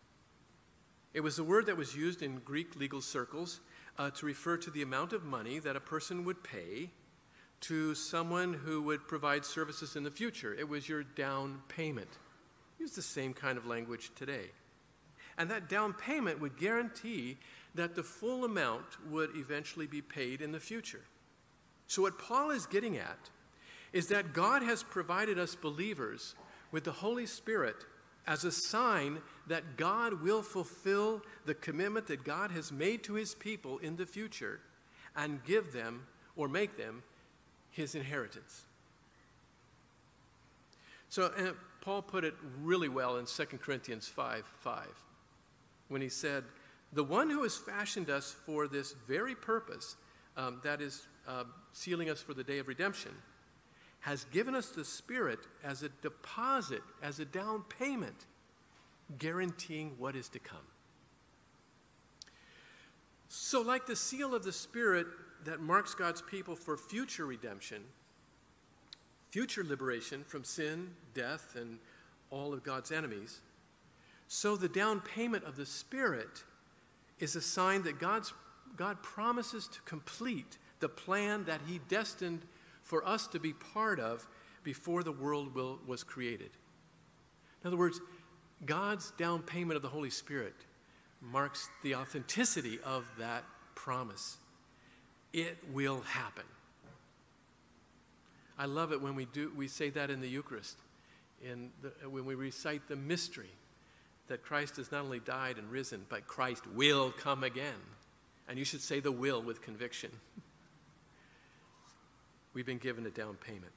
It 1.14 1.20
was 1.20 1.38
a 1.38 1.44
word 1.44 1.66
that 1.66 1.76
was 1.76 1.94
used 1.94 2.22
in 2.22 2.38
Greek 2.38 2.74
legal 2.74 3.00
circles 3.00 3.60
uh, 3.98 4.10
to 4.10 4.26
refer 4.26 4.56
to 4.56 4.70
the 4.70 4.82
amount 4.82 5.12
of 5.12 5.22
money 5.22 5.60
that 5.60 5.76
a 5.76 5.80
person 5.80 6.24
would 6.24 6.42
pay 6.42 6.90
to 7.60 7.94
someone 7.94 8.52
who 8.52 8.82
would 8.82 9.06
provide 9.06 9.44
services 9.44 9.94
in 9.94 10.02
the 10.02 10.10
future. 10.10 10.52
It 10.52 10.68
was 10.68 10.88
your 10.88 11.04
down 11.04 11.62
payment. 11.68 12.08
Use 12.80 12.92
the 12.92 13.02
same 13.02 13.34
kind 13.34 13.56
of 13.56 13.66
language 13.66 14.10
today. 14.16 14.50
And 15.38 15.48
that 15.50 15.68
down 15.68 15.92
payment 15.92 16.40
would 16.40 16.56
guarantee 16.56 17.38
that 17.74 17.94
the 17.94 18.02
full 18.02 18.44
amount 18.44 18.84
would 19.08 19.30
eventually 19.36 19.86
be 19.86 20.02
paid 20.02 20.40
in 20.40 20.52
the 20.52 20.60
future. 20.60 21.02
So, 21.86 22.02
what 22.02 22.18
Paul 22.18 22.50
is 22.50 22.66
getting 22.66 22.96
at 22.96 23.30
is 23.92 24.08
that 24.08 24.32
God 24.32 24.62
has 24.62 24.82
provided 24.82 25.38
us 25.38 25.54
believers 25.54 26.34
with 26.70 26.84
the 26.84 26.92
Holy 26.92 27.26
Spirit 27.26 27.76
as 28.26 28.44
a 28.44 28.52
sign 28.52 29.18
that 29.48 29.76
God 29.76 30.22
will 30.22 30.42
fulfill 30.42 31.22
the 31.44 31.54
commitment 31.54 32.06
that 32.06 32.24
God 32.24 32.50
has 32.52 32.70
made 32.70 33.02
to 33.04 33.14
his 33.14 33.34
people 33.34 33.78
in 33.78 33.96
the 33.96 34.06
future 34.06 34.60
and 35.16 35.44
give 35.44 35.72
them 35.72 36.06
or 36.36 36.48
make 36.48 36.76
them 36.76 37.02
his 37.70 37.94
inheritance. 37.94 38.64
So, 41.08 41.30
Paul 41.82 42.00
put 42.00 42.24
it 42.24 42.34
really 42.62 42.88
well 42.88 43.18
in 43.18 43.26
2 43.26 43.44
Corinthians 43.58 44.08
5 44.08 44.46
5 44.46 44.86
when 45.88 46.00
he 46.00 46.08
said, 46.08 46.44
the 46.92 47.04
one 47.04 47.30
who 47.30 47.42
has 47.42 47.56
fashioned 47.56 48.10
us 48.10 48.34
for 48.44 48.68
this 48.68 48.92
very 49.08 49.34
purpose, 49.34 49.96
um, 50.36 50.60
that 50.62 50.80
is, 50.80 51.06
uh, 51.26 51.44
sealing 51.72 52.10
us 52.10 52.20
for 52.20 52.34
the 52.34 52.44
day 52.44 52.58
of 52.58 52.68
redemption, 52.68 53.12
has 54.00 54.24
given 54.24 54.54
us 54.54 54.70
the 54.70 54.84
Spirit 54.84 55.38
as 55.62 55.82
a 55.82 55.88
deposit, 55.88 56.82
as 57.02 57.20
a 57.20 57.24
down 57.24 57.62
payment, 57.62 58.26
guaranteeing 59.18 59.94
what 59.98 60.16
is 60.16 60.28
to 60.28 60.38
come. 60.38 60.66
So, 63.28 63.62
like 63.62 63.86
the 63.86 63.96
seal 63.96 64.34
of 64.34 64.44
the 64.44 64.52
Spirit 64.52 65.06
that 65.44 65.60
marks 65.60 65.94
God's 65.94 66.20
people 66.20 66.54
for 66.54 66.76
future 66.76 67.24
redemption, 67.24 67.84
future 69.30 69.64
liberation 69.64 70.24
from 70.24 70.44
sin, 70.44 70.90
death, 71.14 71.56
and 71.56 71.78
all 72.30 72.52
of 72.52 72.62
God's 72.62 72.92
enemies, 72.92 73.40
so 74.28 74.56
the 74.56 74.68
down 74.68 75.00
payment 75.00 75.44
of 75.44 75.56
the 75.56 75.66
Spirit 75.66 76.44
is 77.22 77.36
a 77.36 77.40
sign 77.40 77.84
that 77.84 78.00
God's, 78.00 78.34
God 78.76 79.00
promises 79.00 79.68
to 79.68 79.80
complete 79.82 80.58
the 80.80 80.88
plan 80.88 81.44
that 81.44 81.60
He 81.68 81.78
destined 81.88 82.40
for 82.82 83.06
us 83.06 83.28
to 83.28 83.38
be 83.38 83.52
part 83.52 84.00
of 84.00 84.26
before 84.64 85.04
the 85.04 85.12
world 85.12 85.54
will, 85.54 85.78
was 85.86 86.02
created. 86.02 86.50
In 87.62 87.68
other 87.68 87.76
words, 87.76 88.00
God's 88.66 89.12
down 89.12 89.42
payment 89.42 89.76
of 89.76 89.82
the 89.82 89.88
Holy 89.88 90.10
Spirit 90.10 90.54
marks 91.20 91.68
the 91.84 91.94
authenticity 91.94 92.80
of 92.84 93.08
that 93.18 93.44
promise. 93.76 94.38
It 95.32 95.58
will 95.72 96.00
happen. 96.00 96.44
I 98.58 98.66
love 98.66 98.92
it 98.92 99.00
when 99.00 99.14
we 99.14 99.26
do 99.26 99.52
we 99.56 99.68
say 99.68 99.90
that 99.90 100.10
in 100.10 100.20
the 100.20 100.28
Eucharist, 100.28 100.76
in 101.42 101.70
the, 101.82 102.08
when 102.08 102.24
we 102.24 102.34
recite 102.34 102.88
the 102.88 102.96
mystery 102.96 103.50
that 104.32 104.42
Christ 104.42 104.78
has 104.78 104.90
not 104.90 105.04
only 105.04 105.20
died 105.20 105.58
and 105.58 105.70
risen, 105.70 106.06
but 106.08 106.26
Christ 106.26 106.66
will 106.68 107.10
come 107.12 107.44
again. 107.44 107.74
And 108.48 108.58
you 108.58 108.64
should 108.64 108.80
say 108.80 108.98
the 108.98 109.12
will 109.12 109.42
with 109.42 109.60
conviction. 109.60 110.10
We've 112.54 112.64
been 112.64 112.78
given 112.78 113.04
a 113.04 113.10
down 113.10 113.34
payment. 113.34 113.74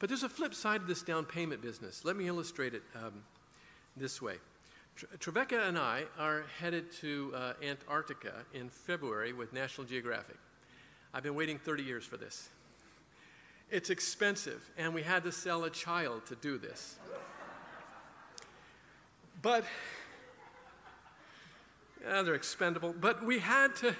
But 0.00 0.08
there's 0.08 0.24
a 0.24 0.28
flip 0.28 0.52
side 0.52 0.80
of 0.80 0.88
this 0.88 1.00
down 1.00 1.26
payment 1.26 1.62
business. 1.62 2.04
Let 2.04 2.16
me 2.16 2.26
illustrate 2.26 2.74
it 2.74 2.82
um, 2.96 3.22
this 3.96 4.20
way. 4.20 4.34
Trevecca 5.20 5.62
and 5.62 5.78
I 5.78 6.06
are 6.18 6.44
headed 6.58 6.90
to 6.94 7.32
uh, 7.32 7.52
Antarctica 7.62 8.32
in 8.52 8.68
February 8.68 9.32
with 9.32 9.52
National 9.52 9.86
Geographic. 9.86 10.38
I've 11.14 11.22
been 11.22 11.36
waiting 11.36 11.60
30 11.60 11.84
years 11.84 12.04
for 12.04 12.16
this. 12.16 12.48
It's 13.70 13.90
expensive, 13.90 14.68
and 14.76 14.92
we 14.92 15.02
had 15.02 15.22
to 15.22 15.30
sell 15.30 15.62
a 15.62 15.70
child 15.70 16.26
to 16.26 16.34
do 16.34 16.58
this. 16.58 16.96
But 19.42 19.64
yeah, 22.02 22.22
they're 22.22 22.34
expendable. 22.34 22.94
But 22.98 23.24
we 23.24 23.38
had 23.38 23.74
to 23.76 23.94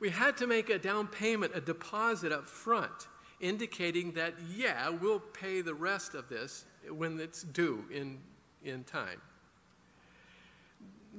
we 0.00 0.10
had 0.10 0.36
to 0.38 0.46
make 0.46 0.70
a 0.70 0.78
down 0.78 1.06
payment, 1.06 1.52
a 1.54 1.60
deposit 1.60 2.32
up 2.32 2.46
front, 2.46 3.08
indicating 3.40 4.12
that 4.12 4.34
yeah, 4.54 4.88
we'll 4.88 5.20
pay 5.20 5.60
the 5.60 5.74
rest 5.74 6.14
of 6.14 6.28
this 6.28 6.64
when 6.88 7.18
it's 7.20 7.42
due 7.42 7.84
in 7.90 8.18
in 8.64 8.84
time. 8.84 9.20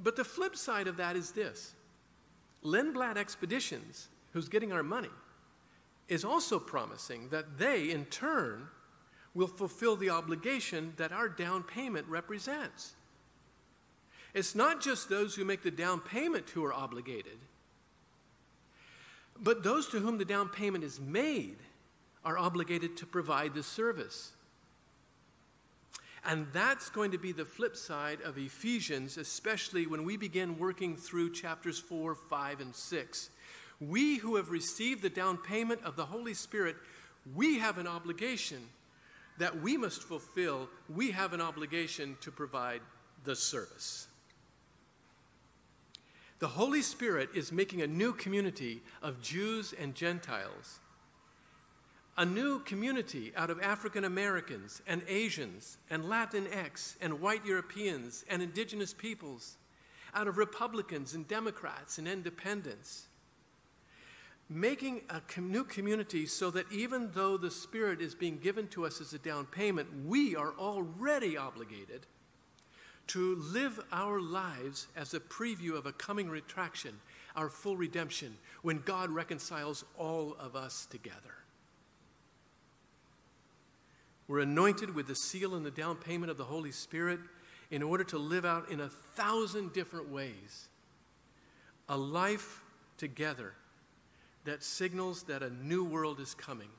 But 0.04 0.16
the 0.16 0.24
flip 0.24 0.56
side 0.56 0.88
of 0.88 0.98
that 0.98 1.16
is 1.16 1.32
this. 1.32 1.74
Lindblad 2.64 3.18
Expeditions 3.18 4.08
who's 4.34 4.50
getting 4.50 4.72
our 4.72 4.84
money, 4.84 5.10
is 6.08 6.26
also 6.26 6.60
promising 6.60 7.30
that 7.30 7.58
they, 7.58 7.92
in 7.92 8.06
turn, 8.06 8.68
will 9.34 9.48
fulfill 9.48 9.96
the 9.96 10.10
obligation 10.10 10.94
that 10.98 11.12
our 11.12 11.30
down 11.30 11.64
payment 11.64 12.08
represents. 12.08 12.96
It's 14.34 14.56
not 14.56 14.82
just 14.82 15.10
those 15.10 15.36
who 15.36 15.46
make 15.46 15.64
the 15.64 15.72
down 15.72 16.00
payment 16.00 16.50
who 16.50 16.64
are 16.64 16.74
obligated, 16.74 17.38
but 19.40 19.64
those 19.64 19.88
to 19.90 20.00
whom 20.00 20.18
the 20.18 20.26
down 20.26 20.50
payment 20.50 20.84
is 20.84 21.00
made 21.00 21.58
are 22.24 22.38
obligated 22.38 22.98
to 22.98 23.06
provide 23.06 23.54
the 23.54 23.64
service. 23.64 24.32
And 26.24 26.48
that's 26.54 26.90
going 26.90 27.12
to 27.12 27.18
be 27.18 27.32
the 27.32 27.46
flip 27.46 27.76
side 27.76 28.22
of 28.22 28.38
Ephesians, 28.38 29.18
especially 29.18 29.88
when 29.88 30.04
we 30.04 30.18
begin 30.18 30.60
working 30.60 30.96
through 30.96 31.34
chapters 31.34 31.80
4, 31.80 32.14
5, 32.14 32.62
and 32.62 32.76
6. 32.76 33.30
We 33.80 34.18
who 34.18 34.36
have 34.36 34.52
received 34.52 35.02
the 35.02 35.10
down 35.10 35.38
payment 35.38 35.82
of 35.84 35.96
the 35.96 36.06
Holy 36.06 36.36
Spirit, 36.36 36.76
we 37.36 37.58
have 37.58 37.80
an 37.80 37.88
obligation 37.88 38.60
that 39.40 39.62
we 39.62 39.78
must 39.78 40.04
fulfill. 40.04 40.70
We 40.88 41.10
have 41.12 41.34
an 41.34 41.42
obligation 41.42 42.18
to 42.22 42.30
provide 42.30 42.82
the 43.24 43.36
service. 43.36 44.08
The 46.42 46.50
Holy 46.50 46.82
Spirit 46.82 47.30
is 47.34 47.54
making 47.54 47.82
a 47.82 47.88
new 47.88 48.12
community 48.12 48.82
of 49.02 49.22
Jews 49.22 49.74
and 49.80 49.96
Gentiles 49.96 50.82
a 52.18 52.26
new 52.26 52.60
community 52.60 53.32
out 53.36 53.50
of 53.50 53.60
African 53.62 54.04
Americans 54.04 54.82
and 54.86 55.02
Asians 55.08 55.78
and 55.90 56.04
Latinx 56.04 56.96
and 57.02 57.22
white 57.22 57.46
Europeans 57.46 58.26
and 58.30 58.42
indigenous 58.42 58.94
peoples, 58.94 59.58
out 60.14 60.28
of 60.28 60.38
Republicans 60.38 61.14
and 61.14 61.28
Democrats 61.28 61.98
and 61.98 62.08
independents. 62.08 63.08
Making 64.50 65.02
a 65.10 65.22
new 65.40 65.64
community 65.64 66.26
so 66.26 66.52
that 66.52 66.70
even 66.72 67.12
though 67.14 67.38
the 67.38 67.50
Spirit 67.50 68.02
is 68.02 68.14
being 68.14 68.38
given 68.38 68.68
to 68.68 68.86
us 68.86 69.00
as 69.00 69.14
a 69.14 69.18
down 69.18 69.46
payment, 69.46 69.88
we 70.06 70.36
are 70.36 70.54
already 70.60 71.38
obligated 71.38 72.06
to 73.08 73.36
live 73.36 73.80
our 73.92 74.20
lives 74.22 74.88
as 74.96 75.14
a 75.14 75.20
preview 75.20 75.76
of 75.76 75.86
a 75.86 75.92
coming 75.92 76.30
retraction, 76.30 77.00
our 77.36 77.50
full 77.50 77.76
redemption, 77.76 78.38
when 78.62 78.80
God 78.80 79.10
reconciles 79.10 79.84
all 79.98 80.36
of 80.40 80.56
us 80.56 80.86
together. 80.86 81.36
We're 84.28 84.40
anointed 84.40 84.96
with 84.96 85.08
the 85.08 85.16
seal 85.16 85.56
and 85.56 85.66
the 85.66 85.72
down 85.72 85.98
payment 85.98 86.32
of 86.32 86.38
the 86.38 86.46
Holy 86.46 86.72
Spirit 86.72 87.20
in 87.70 87.84
order 87.84 88.04
to 88.06 88.18
live 88.18 88.46
out 88.46 88.70
in 88.70 88.80
a 88.80 88.90
thousand 88.90 89.74
different 89.74 90.10
ways 90.10 90.70
a 91.90 91.98
life 91.98 92.64
together 92.98 93.54
that 94.46 94.64
signals 94.64 95.24
that 95.24 95.44
a 95.44 95.50
new 95.50 95.84
world 95.84 96.20
is 96.20 96.34
coming. 96.34 96.70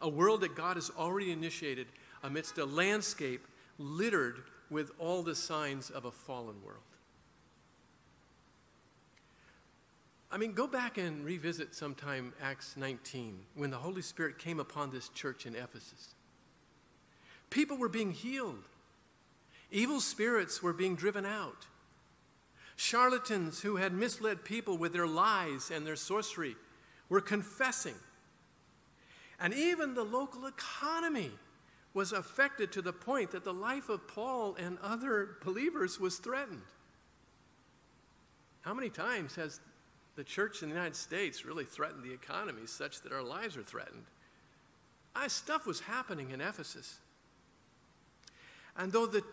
A 0.00 0.08
world 0.08 0.40
that 0.40 0.56
God 0.56 0.76
has 0.76 0.90
already 0.98 1.30
initiated 1.30 1.86
amidst 2.22 2.58
a 2.58 2.64
landscape 2.64 3.46
littered 3.78 4.42
with 4.70 4.90
all 4.98 5.22
the 5.22 5.34
signs 5.34 5.90
of 5.90 6.04
a 6.04 6.10
fallen 6.10 6.56
world. 6.64 6.82
I 10.32 10.36
mean, 10.36 10.52
go 10.52 10.68
back 10.68 10.96
and 10.96 11.24
revisit 11.24 11.74
sometime 11.74 12.32
Acts 12.40 12.76
19 12.76 13.40
when 13.56 13.70
the 13.70 13.78
Holy 13.78 14.02
Spirit 14.02 14.38
came 14.38 14.60
upon 14.60 14.92
this 14.92 15.08
church 15.08 15.44
in 15.44 15.56
Ephesus. 15.56 16.14
People 17.50 17.76
were 17.76 17.88
being 17.88 18.12
healed, 18.12 18.62
evil 19.72 20.00
spirits 20.00 20.62
were 20.62 20.72
being 20.72 20.94
driven 20.94 21.26
out. 21.26 21.66
Charlatans 22.76 23.60
who 23.60 23.76
had 23.76 23.92
misled 23.92 24.42
people 24.44 24.78
with 24.78 24.94
their 24.94 25.06
lies 25.06 25.70
and 25.70 25.86
their 25.86 25.96
sorcery 25.96 26.56
were 27.10 27.20
confessing. 27.20 27.96
And 29.38 29.52
even 29.52 29.94
the 29.94 30.04
local 30.04 30.46
economy 30.46 31.32
was 31.92 32.12
affected 32.12 32.72
to 32.72 32.82
the 32.82 32.92
point 32.92 33.32
that 33.32 33.44
the 33.44 33.52
life 33.52 33.88
of 33.88 34.06
Paul 34.06 34.56
and 34.58 34.78
other 34.82 35.36
believers 35.44 35.98
was 35.98 36.18
threatened. 36.18 36.62
How 38.62 38.74
many 38.74 38.90
times 38.90 39.34
has 39.36 39.60
the 40.16 40.24
church 40.24 40.62
in 40.62 40.68
the 40.68 40.74
United 40.74 40.96
States 40.96 41.44
really 41.44 41.64
threatened 41.64 42.04
the 42.04 42.12
economy 42.12 42.66
such 42.66 43.02
that 43.02 43.12
our 43.12 43.22
lives 43.22 43.56
are 43.56 43.62
threatened? 43.62 44.04
I, 45.16 45.28
stuff 45.28 45.66
was 45.66 45.80
happening 45.80 46.30
in 46.30 46.40
Ephesus. 46.40 46.98
And 48.76 48.92
though 48.92 49.06
the, 49.06 49.24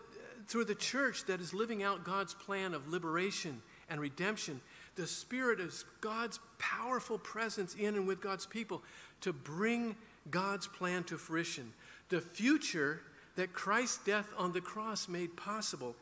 through 0.48 0.64
the 0.64 0.74
church 0.74 1.26
that 1.26 1.40
is 1.40 1.54
living 1.54 1.82
out 1.82 2.04
God's 2.04 2.34
plan 2.34 2.74
of 2.74 2.88
liberation 2.88 3.62
and 3.88 4.00
redemption, 4.00 4.60
the 4.96 5.06
Spirit 5.06 5.60
is 5.60 5.84
God's 6.00 6.40
powerful 6.58 7.18
presence 7.18 7.74
in 7.74 7.94
and 7.94 8.06
with 8.06 8.20
God's 8.20 8.46
people 8.46 8.82
to 9.20 9.32
bring 9.32 9.94
God's 10.30 10.66
plan 10.66 11.04
to 11.04 11.16
fruition. 11.16 11.72
The 12.08 12.20
future 12.20 13.02
that 13.36 13.52
Christ's 13.52 14.04
death 14.04 14.32
on 14.36 14.52
the 14.52 14.60
cross 14.60 15.08
made 15.08 15.36
possible, 15.36 15.94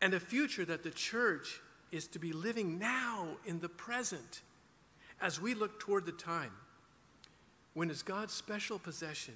and 0.00 0.14
a 0.14 0.20
future 0.20 0.64
that 0.64 0.82
the 0.82 0.90
church 0.90 1.60
is 1.90 2.06
to 2.08 2.18
be 2.18 2.32
living 2.32 2.78
now 2.78 3.28
in 3.44 3.60
the 3.60 3.68
present 3.68 4.42
as 5.20 5.40
we 5.40 5.54
look 5.54 5.78
toward 5.80 6.04
the 6.04 6.12
time 6.12 6.52
when, 7.74 7.90
as 7.90 8.02
God's 8.02 8.32
special 8.32 8.78
possession, 8.78 9.34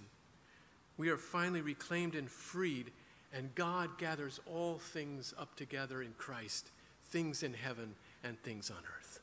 we 0.97 1.11
are 1.11 1.19
finally 1.19 1.61
reclaimed 1.61 2.15
and 2.15 2.31
freed, 2.31 2.91
and 3.35 3.55
God 3.55 3.99
gathers 3.99 4.41
all 4.47 4.79
things 4.79 5.35
up 5.39 5.55
together 5.57 6.03
in 6.03 6.15
Christ, 6.17 6.71
things 7.05 7.43
in 7.43 7.53
heaven 7.53 7.95
and 8.25 8.43
things 8.43 8.71
on 8.71 8.79
earth. 8.99 9.21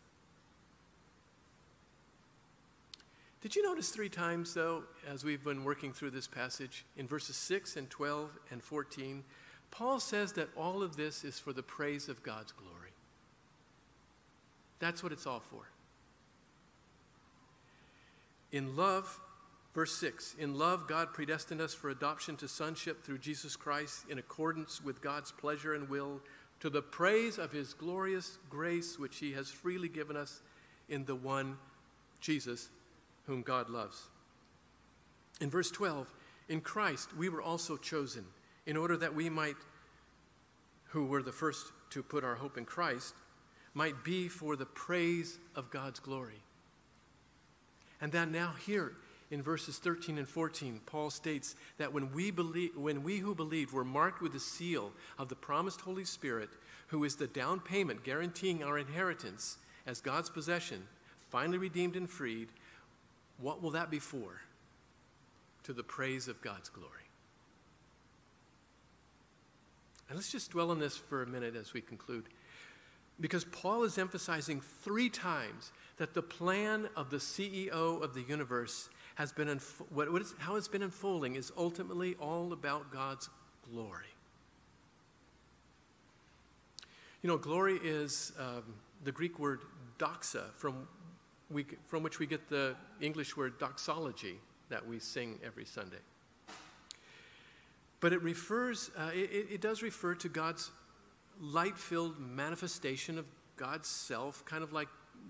Did 3.42 3.56
you 3.56 3.64
notice 3.64 3.90
three 3.90 4.10
times, 4.10 4.54
though, 4.54 4.84
as 5.08 5.24
we've 5.24 5.44
been 5.44 5.64
working 5.64 5.94
through 5.94 6.12
this 6.12 6.28
passage, 6.28 6.86
in 6.96 7.08
verses 7.08 7.36
6 7.36 7.78
and 7.78 7.90
12 7.90 8.32
and 8.52 8.64
14, 8.64 9.24
Paul 9.70 10.00
says 10.00 10.34
that 10.34 10.50
all 10.56 10.82
of 10.82 10.98
this 10.98 11.24
is 11.24 11.40
for 11.40 11.54
the 11.54 11.64
praise 11.64 12.10
of 12.10 12.24
God's 12.24 12.52
glory. 12.52 12.92
That's 14.80 15.04
what 15.04 15.12
it's 15.12 15.28
all 15.28 15.40
for. 15.40 15.70
In 18.52 18.76
love, 18.76 19.20
Verse 19.78 19.94
6 19.98 20.36
In 20.40 20.58
love, 20.58 20.88
God 20.88 21.14
predestined 21.14 21.62
us 21.62 21.72
for 21.72 21.92
adoption 21.92 22.36
to 22.38 22.48
sonship 22.48 23.04
through 23.04 23.20
Jesus 23.20 23.56
Christ 23.56 24.06
in 24.10 24.18
accordance 24.18 24.84
with 24.84 25.04
God's 25.04 25.32
pleasure 25.32 25.76
and 25.76 25.88
will, 25.88 26.20
to 26.62 26.72
the 26.72 26.82
praise 26.82 27.38
of 27.38 27.52
his 27.52 27.76
glorious 27.76 28.40
grace, 28.50 28.98
which 28.98 29.18
he 29.18 29.34
has 29.34 29.52
freely 29.52 29.88
given 29.88 30.18
us 30.18 30.42
in 30.90 31.06
the 31.06 31.14
one, 31.14 31.58
Jesus, 32.20 32.70
whom 33.28 33.44
God 33.44 33.70
loves. 33.70 34.08
In 35.40 35.50
verse 35.50 35.70
12, 35.70 36.12
in 36.50 36.62
Christ 36.62 37.16
we 37.16 37.30
were 37.30 37.42
also 37.42 37.78
chosen, 37.78 38.26
in 38.66 38.76
order 38.76 38.98
that 38.98 39.14
we 39.14 39.30
might, 39.30 39.58
who 40.86 41.06
were 41.06 41.22
the 41.22 41.32
first 41.32 41.72
to 41.92 42.02
put 42.02 42.24
our 42.24 42.36
hope 42.36 42.58
in 42.58 42.66
Christ, 42.66 43.14
might 43.74 44.04
be 44.04 44.28
for 44.28 44.56
the 44.56 44.66
praise 44.66 45.38
of 45.56 45.70
God's 45.70 46.00
glory. 46.00 46.42
And 48.02 48.12
then 48.12 48.32
now 48.32 48.54
here, 48.66 48.94
in 49.30 49.42
verses 49.42 49.78
13 49.78 50.18
and 50.18 50.28
14, 50.28 50.82
Paul 50.86 51.10
states 51.10 51.56
that 51.78 51.94
when 51.94 52.14
we, 52.14 52.32
believe, 52.32 52.76
when 52.78 53.04
we 53.04 53.18
who 53.18 53.36
believed 53.36 53.74
were 53.74 53.84
marked 53.84 54.22
with 54.22 54.34
the 54.34 54.40
seal 54.40 54.94
of 55.20 55.30
the 55.30 55.36
promised 55.36 55.82
Holy 55.82 56.06
Spirit, 56.06 56.50
who 56.88 57.04
is 57.04 57.16
the 57.16 57.28
down 57.28 57.60
payment 57.60 58.04
guaranteeing 58.04 58.64
our 58.64 58.78
inheritance 58.78 59.58
as 59.86 60.00
God's 60.00 60.30
possession, 60.30 60.84
finally 61.30 61.58
redeemed 61.58 61.96
and 61.96 62.10
freed, 62.10 62.48
what 63.40 63.62
will 63.62 63.72
that 63.72 63.90
be 63.90 64.00
for? 64.00 64.42
To 65.64 65.74
the 65.74 65.84
praise 65.84 66.28
of 66.28 66.42
God's 66.42 66.70
glory. 66.70 66.92
And 70.10 70.18
let's 70.18 70.32
just 70.32 70.52
dwell 70.52 70.72
on 70.72 70.80
this 70.80 70.96
for 70.96 71.22
a 71.22 71.28
minute 71.28 71.56
as 71.56 71.74
we 71.74 71.82
conclude. 71.82 72.26
Because 73.20 73.44
Paul 73.44 73.84
is 73.84 73.98
emphasizing 73.98 74.62
three 74.62 75.10
times 75.10 75.72
that 75.98 76.14
the 76.14 76.22
plan 76.22 76.88
of 76.96 77.10
the 77.10 77.18
CEO 77.18 78.02
of 78.02 78.14
the 78.14 78.22
universe 78.22 78.90
has 79.16 79.34
been, 79.34 79.48
unfo- 79.48 79.86
what, 79.90 80.12
what 80.12 80.22
is, 80.22 80.36
how 80.38 80.56
it's 80.56 80.68
been 80.68 80.84
unfolding 80.84 81.36
is 81.36 81.52
ultimately 81.58 82.16
all 82.22 82.54
about 82.54 82.92
God's 82.92 83.30
glory. 83.70 84.06
You 87.24 87.30
know, 87.30 87.38
glory 87.38 87.80
is 87.84 88.32
um, 88.40 88.64
the 89.04 89.12
Greek 89.12 89.40
word 89.40 89.62
doxa, 89.98 90.54
from, 90.56 90.88
we, 91.50 91.66
from 91.86 92.04
which 92.04 92.20
we 92.20 92.28
get 92.28 92.50
the 92.50 92.76
English 93.00 93.38
word 93.38 93.58
doxology 93.60 94.40
that 94.70 94.86
we 94.86 95.00
sing 95.00 95.40
every 95.44 95.66
Sunday. 95.66 95.98
But 98.00 98.14
it 98.14 98.22
refers, 98.22 98.92
uh, 98.98 99.12
it, 99.14 99.48
it 99.52 99.62
does 99.62 99.82
refer 99.82 100.14
to 100.16 100.30
God's 100.30 100.72
light 101.40 101.78
filled 101.78 102.20
manifestation 102.20 103.18
of 103.18 103.28
God's 103.56 103.88
self, 103.88 104.46
kind 104.46 104.64
of 104.64 104.72
like 104.74 104.88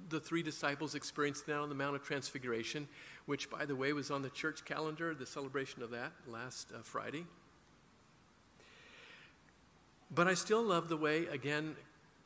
the 0.09 0.19
three 0.19 0.43
disciples 0.43 0.95
experienced 0.95 1.45
that 1.47 1.57
on 1.57 1.69
the 1.69 1.75
Mount 1.75 1.95
of 1.95 2.03
Transfiguration, 2.03 2.87
which, 3.25 3.49
by 3.49 3.65
the 3.65 3.75
way, 3.75 3.93
was 3.93 4.11
on 4.11 4.21
the 4.21 4.29
church 4.29 4.65
calendar, 4.65 5.13
the 5.13 5.25
celebration 5.25 5.81
of 5.81 5.91
that 5.91 6.11
last 6.27 6.71
uh, 6.73 6.79
Friday. 6.81 7.25
But 10.13 10.27
I 10.27 10.33
still 10.33 10.63
love 10.63 10.87
the 10.87 10.97
way, 10.97 11.25
again, 11.27 11.75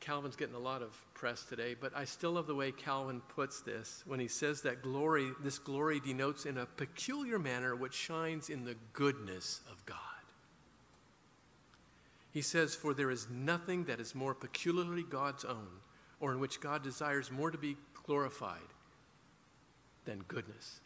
Calvin's 0.02 0.34
getting 0.34 0.56
a 0.56 0.58
lot 0.58 0.82
of 0.82 1.00
press 1.14 1.44
today, 1.44 1.76
but 1.80 1.96
I 1.96 2.04
still 2.04 2.32
love 2.32 2.48
the 2.48 2.56
way 2.56 2.72
Calvin 2.72 3.22
puts 3.28 3.60
this 3.60 4.02
when 4.04 4.18
he 4.18 4.26
says 4.26 4.62
that 4.62 4.82
glory, 4.82 5.30
this 5.44 5.60
glory 5.60 6.00
denotes 6.00 6.44
in 6.44 6.58
a 6.58 6.66
peculiar 6.66 7.38
manner 7.38 7.76
what 7.76 7.94
shines 7.94 8.50
in 8.50 8.64
the 8.64 8.74
goodness 8.92 9.60
of 9.70 9.86
God. 9.86 9.98
He 12.32 12.42
says, 12.42 12.74
For 12.74 12.94
there 12.94 13.12
is 13.12 13.28
nothing 13.30 13.84
that 13.84 14.00
is 14.00 14.12
more 14.12 14.34
peculiarly 14.34 15.04
God's 15.04 15.44
own, 15.44 15.68
or 16.18 16.32
in 16.32 16.40
which 16.40 16.60
God 16.60 16.82
desires 16.82 17.30
more 17.30 17.52
to 17.52 17.58
be 17.58 17.76
glorified 18.04 18.58
than 20.04 20.24
goodness. 20.26 20.80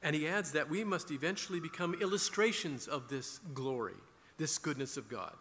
And 0.00 0.14
he 0.14 0.28
adds 0.28 0.52
that 0.52 0.70
we 0.70 0.84
must 0.84 1.10
eventually 1.10 1.58
become 1.58 1.94
illustrations 2.00 2.86
of 2.86 3.08
this 3.08 3.40
glory, 3.52 3.96
this 4.38 4.58
goodness 4.58 4.96
of 4.96 5.08
God. 5.08 5.34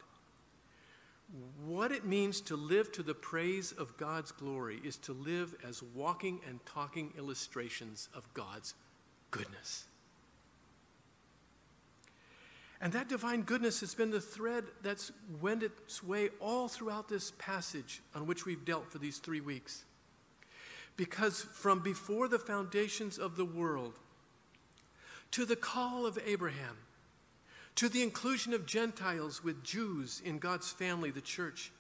What 1.66 1.92
it 1.92 2.06
means 2.06 2.42
to 2.42 2.56
live 2.56 2.92
to 2.92 3.04
the 3.04 3.16
praise 3.16 3.72
of 3.72 3.98
God's 3.98 4.32
glory 4.32 4.80
is 4.84 4.98
to 4.98 5.14
live 5.14 5.56
as 5.68 5.82
walking 5.82 6.42
and 6.48 6.64
talking 6.66 7.12
illustrations 7.18 8.08
of 8.14 8.32
God's 8.36 8.76
goodness. 9.32 9.86
And 12.80 12.94
that 12.94 13.10
divine 13.10 13.44
goodness 13.44 13.80
has 13.80 13.96
been 13.96 14.12
the 14.12 14.22
thread 14.22 14.66
that's 14.84 15.12
went 15.42 15.64
its 15.64 16.04
way 16.04 16.30
all 16.40 16.68
throughout 16.68 17.08
this 17.08 17.32
passage 17.40 18.02
on 18.14 18.28
which 18.28 18.46
we've 18.46 18.66
dealt 18.66 18.92
for 18.92 19.00
these 19.00 19.18
three 19.18 19.42
weeks. 19.42 19.86
Because 20.98 21.42
from 21.42 21.80
before 21.80 22.28
the 22.28 22.38
foundations 22.38 23.18
of 23.18 23.38
the 23.38 23.46
world 23.46 23.94
to 25.32 25.46
the 25.46 25.56
call 25.56 26.06
of 26.06 26.20
Abraham, 26.26 26.78
to 27.76 27.90
the 27.90 28.04
inclusion 28.04 28.54
of 28.54 28.66
Gentiles 28.66 29.44
with 29.44 29.64
Jews 29.64 30.22
in 30.24 30.40
God's 30.40 30.72
family, 30.72 31.12
the 31.12 31.22
church, 31.22 31.72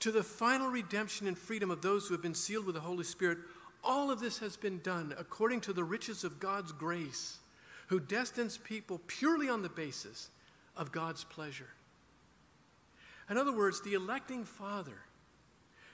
to 0.00 0.10
the 0.10 0.22
final 0.22 0.68
redemption 0.68 1.26
and 1.26 1.38
freedom 1.38 1.70
of 1.70 1.82
those 1.82 2.06
who 2.06 2.14
have 2.14 2.22
been 2.22 2.34
sealed 2.34 2.66
with 2.66 2.74
the 2.74 2.80
Holy 2.80 3.04
Spirit, 3.04 3.38
all 3.82 4.10
of 4.10 4.20
this 4.20 4.38
has 4.38 4.56
been 4.56 4.80
done 4.80 5.14
according 5.18 5.60
to 5.62 5.72
the 5.72 5.84
riches 5.84 6.24
of 6.24 6.40
God's 6.40 6.72
grace, 6.72 7.38
who 7.88 8.00
destines 8.00 8.58
people 8.58 9.00
purely 9.06 9.48
on 9.48 9.62
the 9.62 9.68
basis 9.68 10.30
of 10.76 10.90
God's 10.90 11.24
pleasure. 11.24 11.70
In 13.30 13.38
other 13.38 13.56
words, 13.56 13.80
the 13.80 13.94
electing 13.94 14.44
Father 14.44 14.98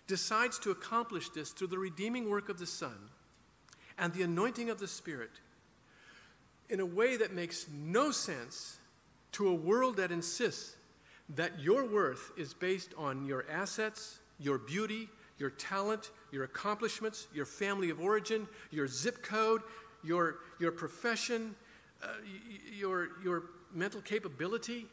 decides 0.07 0.59
to 0.61 0.71
accomplish 0.71 1.29
this 1.29 1.51
through 1.51 1.69
the 1.69 1.79
redeeming 1.79 2.29
work 2.29 2.49
of 2.49 2.59
the 2.59 2.67
Son 2.67 3.11
and 3.97 4.13
the 4.13 4.23
anointing 4.23 4.71
of 4.71 4.81
the 4.81 4.89
Spirit 4.89 5.31
in 6.69 6.81
a 6.81 6.87
way 6.87 7.17
that 7.17 7.33
makes 7.33 7.67
no 7.73 8.11
sense 8.11 8.80
to 9.33 9.49
a 9.49 9.55
world 9.55 9.97
that 9.97 10.11
insists 10.11 10.77
that 11.37 11.61
your 11.61 11.85
worth 11.87 12.33
is 12.37 12.55
based 12.55 12.93
on 12.99 13.25
your 13.25 13.45
assets, 13.51 14.19
your 14.39 14.59
beauty, 14.59 15.09
your 15.39 15.51
talent, 15.51 16.11
your 16.33 16.45
accomplishments, 16.45 17.29
your 17.33 17.47
family 17.47 17.91
of 17.91 18.01
origin, 18.01 18.47
your 18.71 18.87
zip 18.87 19.23
code, 19.23 19.63
your, 20.03 20.37
your 20.59 20.73
profession, 20.73 21.55
uh, 22.03 22.09
your, 22.77 23.09
your 23.23 23.45
mental 23.73 24.01
capability. 24.01 24.87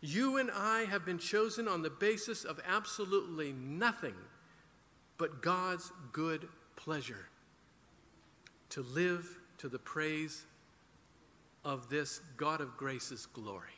You 0.00 0.38
and 0.38 0.50
I 0.50 0.84
have 0.84 1.04
been 1.04 1.18
chosen 1.18 1.68
on 1.68 1.82
the 1.82 1.90
basis 1.90 2.44
of 2.44 2.60
absolutely 2.66 3.52
nothing 3.52 4.14
but 5.18 5.42
God's 5.42 5.92
good 6.12 6.48
pleasure 6.76 7.28
to 8.70 8.82
live 8.82 9.38
to 9.58 9.68
the 9.68 9.78
praise 9.78 10.46
of 11.64 11.88
this 11.88 12.20
God 12.36 12.60
of 12.60 12.76
grace's 12.76 13.26
glory. 13.26 13.68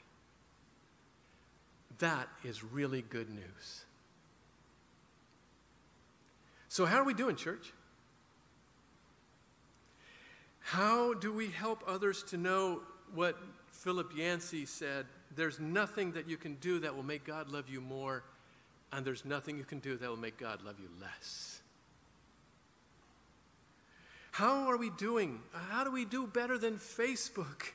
That 1.98 2.28
is 2.44 2.64
really 2.64 3.02
good 3.02 3.30
news. 3.30 3.84
So, 6.68 6.86
how 6.86 6.96
are 6.98 7.04
we 7.04 7.14
doing, 7.14 7.36
church? 7.36 7.72
How 10.60 11.14
do 11.14 11.32
we 11.32 11.48
help 11.48 11.84
others 11.86 12.22
to 12.24 12.36
know 12.36 12.80
what 13.14 13.36
Philip 13.72 14.12
Yancey 14.16 14.64
said? 14.64 15.06
There's 15.34 15.60
nothing 15.60 16.12
that 16.12 16.28
you 16.28 16.36
can 16.36 16.54
do 16.56 16.78
that 16.80 16.94
will 16.94 17.02
make 17.02 17.24
God 17.24 17.50
love 17.50 17.68
you 17.68 17.80
more, 17.80 18.22
and 18.92 19.04
there's 19.04 19.24
nothing 19.24 19.58
you 19.58 19.64
can 19.64 19.80
do 19.80 19.96
that 19.96 20.08
will 20.08 20.16
make 20.16 20.38
God 20.38 20.62
love 20.62 20.76
you 20.80 20.88
less. 21.00 21.61
How 24.32 24.66
are 24.70 24.78
we 24.78 24.88
doing? 24.88 25.40
How 25.52 25.84
do 25.84 25.92
we 25.92 26.06
do 26.06 26.26
better 26.26 26.56
than 26.56 26.78
Facebook 26.78 27.72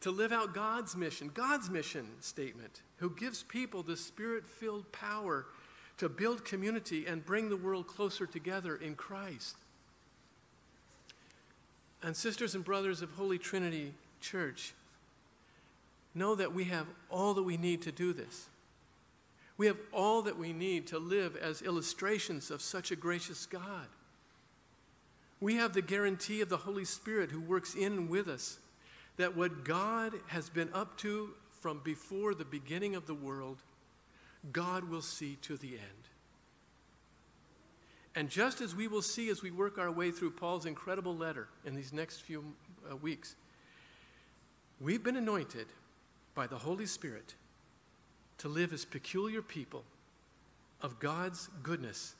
to 0.00 0.10
live 0.10 0.30
out 0.30 0.52
God's 0.52 0.94
mission, 0.94 1.30
God's 1.32 1.70
mission 1.70 2.06
statement, 2.20 2.82
who 2.98 3.08
gives 3.08 3.42
people 3.42 3.82
the 3.82 3.96
spirit 3.96 4.46
filled 4.46 4.92
power 4.92 5.46
to 5.96 6.10
build 6.10 6.44
community 6.44 7.06
and 7.06 7.24
bring 7.24 7.48
the 7.48 7.56
world 7.56 7.86
closer 7.86 8.26
together 8.26 8.76
in 8.76 8.96
Christ? 8.96 9.56
And, 12.02 12.14
sisters 12.14 12.54
and 12.54 12.62
brothers 12.62 13.00
of 13.00 13.12
Holy 13.12 13.38
Trinity 13.38 13.94
Church, 14.20 14.74
know 16.14 16.34
that 16.34 16.52
we 16.52 16.64
have 16.64 16.86
all 17.10 17.32
that 17.32 17.44
we 17.44 17.56
need 17.56 17.80
to 17.82 17.92
do 17.92 18.12
this. 18.12 18.48
We 19.56 19.68
have 19.68 19.78
all 19.90 20.20
that 20.20 20.38
we 20.38 20.52
need 20.52 20.86
to 20.88 20.98
live 20.98 21.34
as 21.34 21.62
illustrations 21.62 22.50
of 22.50 22.60
such 22.60 22.90
a 22.90 22.96
gracious 22.96 23.46
God. 23.46 23.86
We 25.40 25.56
have 25.56 25.74
the 25.74 25.82
guarantee 25.82 26.40
of 26.40 26.48
the 26.48 26.56
Holy 26.56 26.84
Spirit 26.84 27.30
who 27.30 27.40
works 27.40 27.74
in 27.74 28.08
with 28.08 28.28
us 28.28 28.58
that 29.16 29.36
what 29.36 29.64
God 29.64 30.12
has 30.28 30.48
been 30.48 30.70
up 30.72 30.96
to 30.98 31.30
from 31.60 31.80
before 31.84 32.34
the 32.34 32.44
beginning 32.44 32.94
of 32.94 33.06
the 33.06 33.14
world, 33.14 33.62
God 34.52 34.84
will 34.84 35.02
see 35.02 35.36
to 35.42 35.56
the 35.56 35.74
end. 35.74 36.08
And 38.14 38.30
just 38.30 38.60
as 38.60 38.74
we 38.74 38.88
will 38.88 39.02
see 39.02 39.28
as 39.28 39.42
we 39.42 39.50
work 39.50 39.76
our 39.78 39.90
way 39.90 40.10
through 40.10 40.30
Paul's 40.30 40.64
incredible 40.64 41.14
letter 41.14 41.48
in 41.64 41.74
these 41.74 41.92
next 41.92 42.22
few 42.22 42.44
uh, 42.90 42.96
weeks, 42.96 43.36
we've 44.80 45.02
been 45.02 45.16
anointed 45.16 45.66
by 46.34 46.46
the 46.46 46.58
Holy 46.58 46.86
Spirit 46.86 47.34
to 48.38 48.48
live 48.48 48.72
as 48.72 48.84
peculiar 48.84 49.42
people 49.42 49.84
of 50.80 50.98
God's 50.98 51.48
goodness 51.62 52.14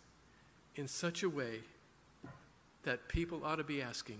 in 0.74 0.88
such 0.88 1.22
a 1.22 1.30
way 1.30 1.60
that 2.86 3.08
people 3.08 3.44
ought 3.44 3.56
to 3.56 3.64
be 3.64 3.82
asking, 3.82 4.18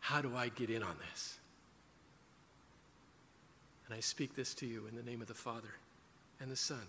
How 0.00 0.22
do 0.22 0.36
I 0.36 0.48
get 0.48 0.70
in 0.70 0.82
on 0.82 0.94
this? 1.10 1.38
And 3.86 3.96
I 3.96 4.00
speak 4.00 4.36
this 4.36 4.54
to 4.54 4.66
you 4.66 4.86
in 4.88 4.94
the 4.94 5.02
name 5.02 5.20
of 5.22 5.28
the 5.28 5.34
Father 5.34 5.74
and 6.40 6.50
the 6.50 6.56
Son 6.56 6.86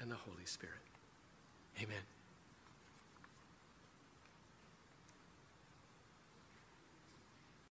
and 0.00 0.10
the 0.10 0.16
Holy 0.16 0.44
Spirit. 0.44 0.74
Amen. 1.78 2.19